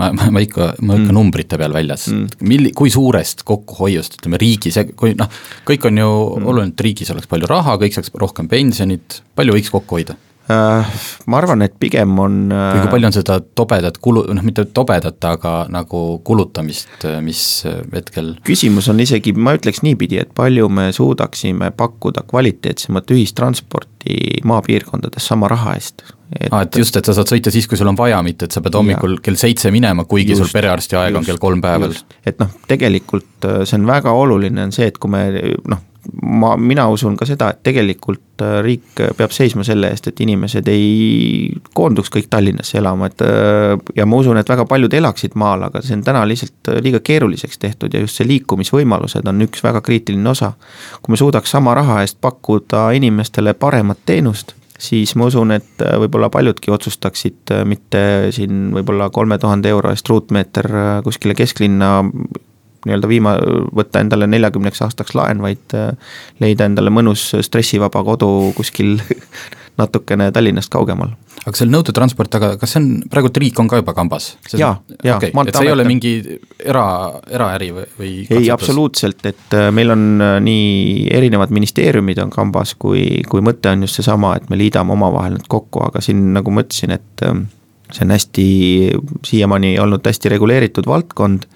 ma, 0.00 0.10
ma, 0.16 0.28
ma 0.34 0.42
ikka, 0.42 0.74
ma 0.82 0.98
ikka 0.98 1.10
mm. 1.10 1.16
numbrite 1.16 1.58
peal 1.60 1.74
väljas 1.74 2.08
mm., 2.10 2.44
milli-, 2.50 2.74
kui 2.76 2.92
suurest 2.92 3.44
kokkuhoiust, 3.48 4.18
ütleme 4.20 4.40
riigis, 4.40 4.78
kui 4.98 5.16
noh, 5.18 5.30
kõik 5.68 5.88
on 5.90 6.02
ju 6.02 6.10
mm. 6.10 6.52
oluline, 6.52 6.74
et 6.74 6.86
riigis 6.88 7.10
oleks 7.14 7.30
palju 7.30 7.50
raha, 7.50 7.78
kõik 7.82 7.96
saaks 7.96 8.14
rohkem 8.20 8.50
pensionit, 8.50 9.20
palju 9.38 9.56
võiks 9.56 9.72
kokku 9.74 10.00
hoida? 10.00 10.18
Äh, 10.44 10.96
ma 11.32 11.38
arvan, 11.40 11.64
et 11.64 11.78
pigem 11.80 12.18
on 12.20 12.34
või 12.52 12.82
kui 12.82 12.90
palju 12.92 13.08
on 13.08 13.14
seda 13.16 13.38
tobedat 13.56 13.96
kulu, 14.04 14.26
noh 14.36 14.44
mitte 14.44 14.66
tobedat, 14.76 15.16
aga 15.24 15.54
nagu 15.72 16.02
kulutamist, 16.26 17.06
mis 17.24 17.40
hetkel 17.94 18.34
küsimus 18.44 18.90
on 18.92 19.00
isegi, 19.00 19.32
ma 19.32 19.56
ütleks 19.56 19.80
niipidi, 19.86 20.20
et 20.20 20.34
palju 20.36 20.68
me 20.68 20.90
suudaksime 20.92 21.72
pakkuda 21.78 22.26
kvaliteetsemat 22.28 23.16
ühistransporti 23.16 23.93
maapiirkondades 24.44 25.26
sama 25.32 25.48
raha 25.48 25.74
eest 25.78 26.04
et 26.34 26.50
aa, 26.50 26.64
et 26.64 26.78
just, 26.80 26.96
et 26.98 27.06
sa 27.06 27.14
saad 27.16 27.30
sõita 27.30 27.52
siis, 27.54 27.66
kui 27.70 27.78
sul 27.78 27.88
on 27.90 27.98
vaja, 27.98 28.18
mitte 28.26 28.48
et 28.48 28.54
sa 28.54 28.62
pead 28.64 28.76
hommikul 28.78 29.18
ja. 29.18 29.22
kell 29.24 29.38
seitse 29.40 29.70
minema, 29.74 30.06
kuigi 30.08 30.34
just, 30.34 30.42
sul 30.42 30.52
perearsti 30.54 30.98
aeg 30.98 31.12
just, 31.12 31.20
on 31.20 31.28
kell 31.28 31.40
kolm 31.42 31.62
päeval. 31.64 31.94
et 32.26 32.40
noh, 32.42 32.52
tegelikult 32.70 33.48
äh, 33.48 33.62
see 33.68 33.78
on 33.80 33.88
väga 33.88 34.14
oluline, 34.16 34.68
on 34.68 34.74
see, 34.74 34.88
et 34.90 34.98
kui 35.00 35.12
me 35.12 35.24
noh, 35.70 35.82
ma, 36.22 36.54
mina 36.56 36.86
usun 36.92 37.16
ka 37.16 37.26
seda, 37.28 37.50
et 37.54 37.62
tegelikult 37.66 38.42
äh, 38.44 38.58
riik 38.64 39.02
peab 39.18 39.34
seisma 39.34 39.64
selle 39.66 39.90
eest, 39.92 40.08
et 40.10 40.24
inimesed 40.24 40.68
ei 40.72 41.52
koonduks 41.74 42.12
kõik 42.14 42.28
Tallinnasse 42.32 42.78
elama, 42.80 43.10
et 43.10 43.24
äh, 43.26 43.76
ja 43.96 44.06
ma 44.06 44.20
usun, 44.22 44.40
et 44.40 44.50
väga 44.50 44.66
paljud 44.70 44.94
elaksid 44.94 45.38
maal, 45.40 45.68
aga 45.68 45.82
see 45.84 45.96
on 45.98 46.04
täna 46.06 46.24
lihtsalt 46.28 46.74
liiga 46.84 47.00
keeruliseks 47.04 47.60
tehtud 47.62 47.94
ja 47.94 48.02
just 48.04 48.20
see 48.20 48.28
liikumisvõimalused 48.28 49.28
on 49.30 49.46
üks 49.46 49.64
väga 49.64 49.84
kriitiline 49.84 50.30
osa. 50.30 50.52
kui 51.02 51.14
me 51.14 51.20
suudaks 51.20 51.50
sama 51.50 51.74
raha 51.74 52.02
eest 52.02 52.20
pakkuda 52.20 52.90
inimestele 52.98 53.54
paremat 53.54 54.04
teenust 54.06 54.54
siis 54.78 55.14
ma 55.16 55.28
usun, 55.30 55.54
et 55.54 55.82
äh, 55.82 55.96
võib-olla 56.02 56.30
paljudki 56.32 56.72
otsustaksid 56.74 57.52
äh, 57.54 57.64
mitte 57.68 58.32
siin 58.34 58.72
võib-olla 58.74 59.10
kolme 59.14 59.38
tuhande 59.38 59.70
euro 59.72 59.92
eest 59.94 60.08
ruutmeeter 60.10 60.70
äh, 60.70 60.96
kuskile 61.06 61.36
kesklinna 61.38 61.96
nii-öelda 62.84 63.10
viima, 63.10 63.34
võtta 63.74 64.02
endale 64.04 64.28
neljakümneks 64.30 64.82
aastaks 64.86 65.14
laen, 65.18 65.42
vaid 65.44 65.74
leida 66.40 66.68
endale 66.68 66.92
mõnus 66.94 67.30
stressivaba 67.46 68.04
kodu 68.06 68.30
kuskil 68.56 68.98
natukene 69.78 70.30
Tallinnast 70.32 70.70
kaugemal. 70.70 71.14
Aga 71.44 71.58
seal 71.58 71.70
nõudetransport, 71.72 72.36
aga 72.38 72.52
kas 72.60 72.72
see 72.72 72.80
on, 72.80 72.86
praegult 73.10 73.36
riik 73.42 73.58
on 73.60 73.68
ka 73.68 73.80
juba 73.80 73.92
kambas? 73.96 74.30
jaa, 74.54 74.76
jaa 75.04 75.18
et 75.18 75.34
see 75.34 75.66
ei 75.66 75.72
ole 75.72 75.84
mingi 75.88 76.12
era, 76.62 76.84
eraäri 77.28 77.68
või, 77.74 77.88
või 77.98 78.12
ei, 78.38 78.48
absoluutselt, 78.54 79.20
et 79.28 79.56
äh, 79.58 79.68
meil 79.74 79.92
on 79.92 80.06
äh, 80.24 80.36
nii 80.44 81.10
erinevad 81.12 81.52
ministeeriumid 81.54 82.22
on 82.22 82.32
kambas, 82.32 82.76
kui, 82.80 83.24
kui 83.28 83.44
mõte 83.44 83.74
on 83.74 83.84
just 83.84 84.00
seesama, 84.00 84.36
et 84.38 84.48
me 84.48 84.60
liidame 84.60 84.94
omavahel 84.94 85.36
need 85.36 85.50
kokku, 85.52 85.82
aga 85.88 86.00
siin 86.04 86.30
nagu 86.38 86.54
ma 86.54 86.64
ütlesin, 86.64 86.94
et 86.96 87.26
äh, 87.26 87.42
see 87.90 88.06
on 88.06 88.14
hästi, 88.14 88.46
siiamaani 89.26 89.74
olnud 89.82 90.06
hästi 90.06 90.32
reguleeritud 90.36 90.88
valdkond 90.88 91.48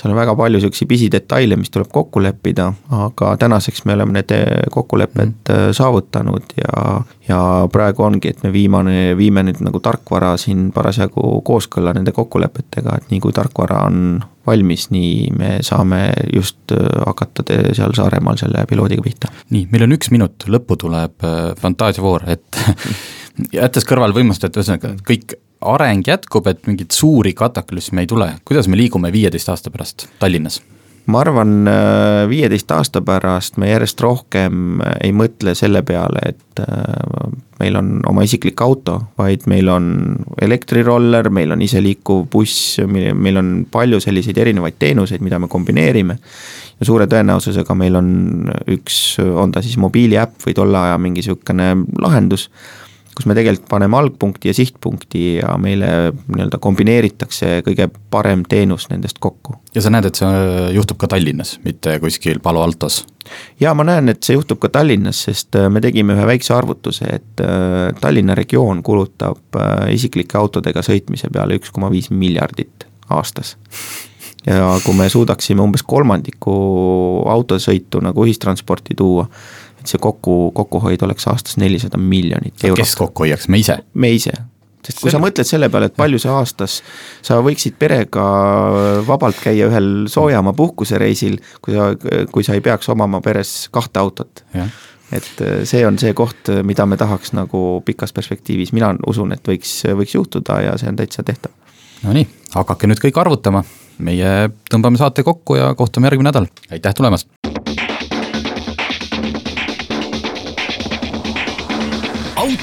seal 0.00 0.14
on 0.14 0.16
väga 0.16 0.34
palju 0.36 0.56
niisuguseid 0.56 0.88
pisidetaile, 0.88 1.56
mis 1.60 1.70
tuleb 1.72 1.90
kokku 1.92 2.22
leppida, 2.24 2.70
aga 2.96 3.34
tänaseks 3.40 3.84
me 3.84 3.96
oleme 3.98 4.16
need 4.16 4.32
eh, 4.32 4.64
kokkulepped 4.72 5.50
mm. 5.52 5.74
saavutanud 5.76 6.54
ja, 6.56 6.84
ja 7.28 7.40
praegu 7.72 8.06
ongi, 8.06 8.32
et 8.32 8.42
me 8.46 8.52
viimane, 8.54 9.12
viime 9.18 9.44
nüüd 9.46 9.60
nagu 9.66 9.82
tarkvara 9.84 10.32
siin 10.40 10.70
parasjagu 10.76 11.40
kooskõlla 11.46 11.94
nende 11.96 12.14
kokkulepetega, 12.16 12.96
et 12.96 13.12
nii 13.12 13.20
kui 13.20 13.36
tarkvara 13.36 13.84
on 13.90 14.20
valmis, 14.46 14.88
nii 14.94 15.30
me 15.36 15.52
saame 15.66 16.06
just 16.32 16.72
eh, 16.76 16.88
hakata 17.06 17.44
seal 17.76 17.92
Saaremaal 18.00 18.38
selle 18.40 18.64
piloodiga 18.70 19.04
pihta. 19.04 19.28
nii, 19.50 19.66
meil 19.72 19.84
on 19.84 19.98
üks 19.98 20.12
minut, 20.14 20.48
lõppu 20.48 20.78
tuleb 20.80 21.28
fantaasiavoor, 21.60 22.28
et 22.32 22.64
jättes 23.60 23.84
kõrvale 23.88 24.16
võimalust, 24.16 24.48
et 24.48 24.56
ühesõnaga 24.56 24.96
kõik 25.04 25.36
areng 25.60 26.04
jätkub, 26.06 26.46
et 26.50 26.66
mingeid 26.66 26.92
suuri 26.94 27.34
kataklüsme 27.36 28.04
ei 28.04 28.10
tule, 28.10 28.32
kuidas 28.48 28.68
me 28.68 28.80
liigume 28.80 29.12
viieteist 29.12 29.48
aasta 29.52 29.70
pärast 29.70 30.08
Tallinnas? 30.18 30.60
ma 31.10 31.20
arvan, 31.24 31.68
äh, 31.68 32.28
viieteist 32.28 32.70
aasta 32.70 33.00
pärast 33.02 33.56
me 33.58 33.70
järjest 33.70 34.00
rohkem 34.04 34.82
ei 35.00 35.12
mõtle 35.16 35.54
selle 35.58 35.82
peale, 35.86 36.20
et 36.28 36.62
äh, 36.62 37.32
meil 37.58 37.76
on 37.80 37.92
oma 38.08 38.22
isiklik 38.26 38.60
auto, 38.62 38.96
vaid 39.18 39.46
meil 39.50 39.68
on 39.72 39.88
elektriroller, 40.42 41.30
meil 41.34 41.54
on 41.56 41.62
iseliikuv 41.64 42.26
buss, 42.32 42.78
meil 42.86 43.40
on 43.40 43.52
palju 43.72 44.00
selliseid 44.00 44.38
erinevaid 44.38 44.78
teenuseid, 44.78 45.24
mida 45.24 45.38
me 45.38 45.48
kombineerime. 45.48 46.18
ja 46.80 46.86
suure 46.86 47.08
tõenäosusega 47.10 47.74
meil 47.76 47.96
on 47.96 48.12
üks, 48.70 49.18
on 49.18 49.52
ta 49.52 49.62
siis 49.64 49.76
mobiiliäpp 49.76 50.46
või 50.46 50.54
tolle 50.56 50.78
aja 50.78 50.98
mingi 50.98 51.24
sihukene 51.26 51.74
lahendus 51.98 52.48
kus 53.20 53.28
me 53.28 53.36
tegelikult 53.36 53.68
paneme 53.68 53.98
algpunkti 53.98 54.48
ja 54.48 54.54
sihtpunkti 54.56 55.22
ja 55.34 55.52
meile 55.60 55.90
nii-öelda 56.14 56.56
kombineeritakse 56.62 57.60
kõige 57.66 57.90
parem 58.10 58.46
teenus 58.48 58.88
nendest 58.88 59.20
kokku. 59.20 59.58
ja 59.74 59.82
sa 59.84 59.92
näed, 59.92 60.08
et 60.08 60.16
see 60.16 60.70
juhtub 60.72 60.96
ka 61.00 61.10
Tallinnas, 61.12 61.58
mitte 61.64 61.98
kuskil 62.00 62.40
Palo 62.40 62.64
Altos? 62.64 63.02
jaa, 63.60 63.74
ma 63.76 63.84
näen, 63.84 64.08
et 64.08 64.24
see 64.24 64.38
juhtub 64.38 64.62
ka 64.62 64.72
Tallinnas, 64.72 65.20
sest 65.28 65.58
äh, 65.60 65.68
me 65.68 65.84
tegime 65.84 66.16
ühe 66.16 66.28
väikse 66.32 66.56
arvutuse, 66.56 67.12
et 67.20 67.44
äh, 67.44 67.90
Tallinna 68.00 68.38
regioon 68.38 68.80
kulutab 68.86 69.60
äh, 69.60 69.90
isiklike 69.94 70.40
autodega 70.40 70.84
sõitmise 70.86 71.28
peale 71.32 71.60
üks 71.60 71.74
koma 71.74 71.92
viis 71.92 72.08
miljardit 72.10 72.88
aastas 73.10 73.58
ja 74.46 74.72
kui 74.84 74.96
me 74.96 75.08
suudaksime 75.12 75.60
umbes 75.60 75.82
kolmandiku 75.84 76.54
autosõitu 77.28 78.00
nagu 78.00 78.24
ühistransporti 78.24 78.96
tuua, 78.96 79.26
et 79.80 79.90
see 79.90 80.00
kokku, 80.02 80.50
kokkuhoid 80.56 81.02
oleks 81.06 81.26
aastas 81.30 81.56
nelisada 81.60 81.98
miljonit 81.98 82.64
eurot. 82.64 82.80
kes 82.82 82.96
kokku 83.00 83.24
hoiaks, 83.24 83.48
me 83.48 83.60
ise? 83.62 83.78
me 83.94 84.12
ise, 84.12 84.34
sest 84.84 85.00
kui 85.02 85.12
sa 85.12 85.20
mõtled 85.22 85.48
selle 85.48 85.70
peale, 85.72 85.90
et 85.90 85.96
palju 85.96 86.20
sa 86.22 86.36
aastas, 86.40 86.80
sa 87.26 87.40
võiksid 87.44 87.78
perega 87.80 88.26
vabalt 89.08 89.40
käia 89.42 89.70
ühel 89.70 89.90
soojamaa 90.12 90.56
puhkusereisil, 90.56 91.40
kui 91.64 91.76
sa, 91.76 91.90
kui 92.32 92.46
sa 92.46 92.56
ei 92.56 92.64
peaks 92.64 92.92
omama 92.92 93.22
peres 93.24 93.54
kahte 93.72 94.02
autot. 94.02 94.44
et 95.10 95.42
äh, 95.42 95.62
see 95.66 95.82
on 95.86 95.98
see 95.98 96.14
koht, 96.14 96.52
mida 96.62 96.86
me 96.86 96.96
tahaks 96.96 97.32
nagu 97.34 97.82
pikas 97.84 98.12
perspektiivis, 98.14 98.72
mina 98.76 98.94
usun, 99.10 99.32
et 99.34 99.42
võiks, 99.48 99.80
võiks 99.98 100.14
juhtuda 100.14 100.60
ja 100.68 100.76
see 100.78 100.92
on 100.92 101.00
täitsa 101.00 101.26
tehtav. 101.26 101.56
Nonii, 102.04 102.28
hakake 102.54 102.88
nüüd 102.88 103.02
kõik 103.02 103.18
arvutama, 103.20 103.64
meie 103.98 104.48
tõmbame 104.70 105.00
saate 105.02 105.26
kokku 105.26 105.58
ja 105.58 105.74
kohtume 105.74 106.08
järgmine 106.08 106.30
nädal, 106.30 106.48
aitäh 106.70 106.96
tulemast! 106.96 107.28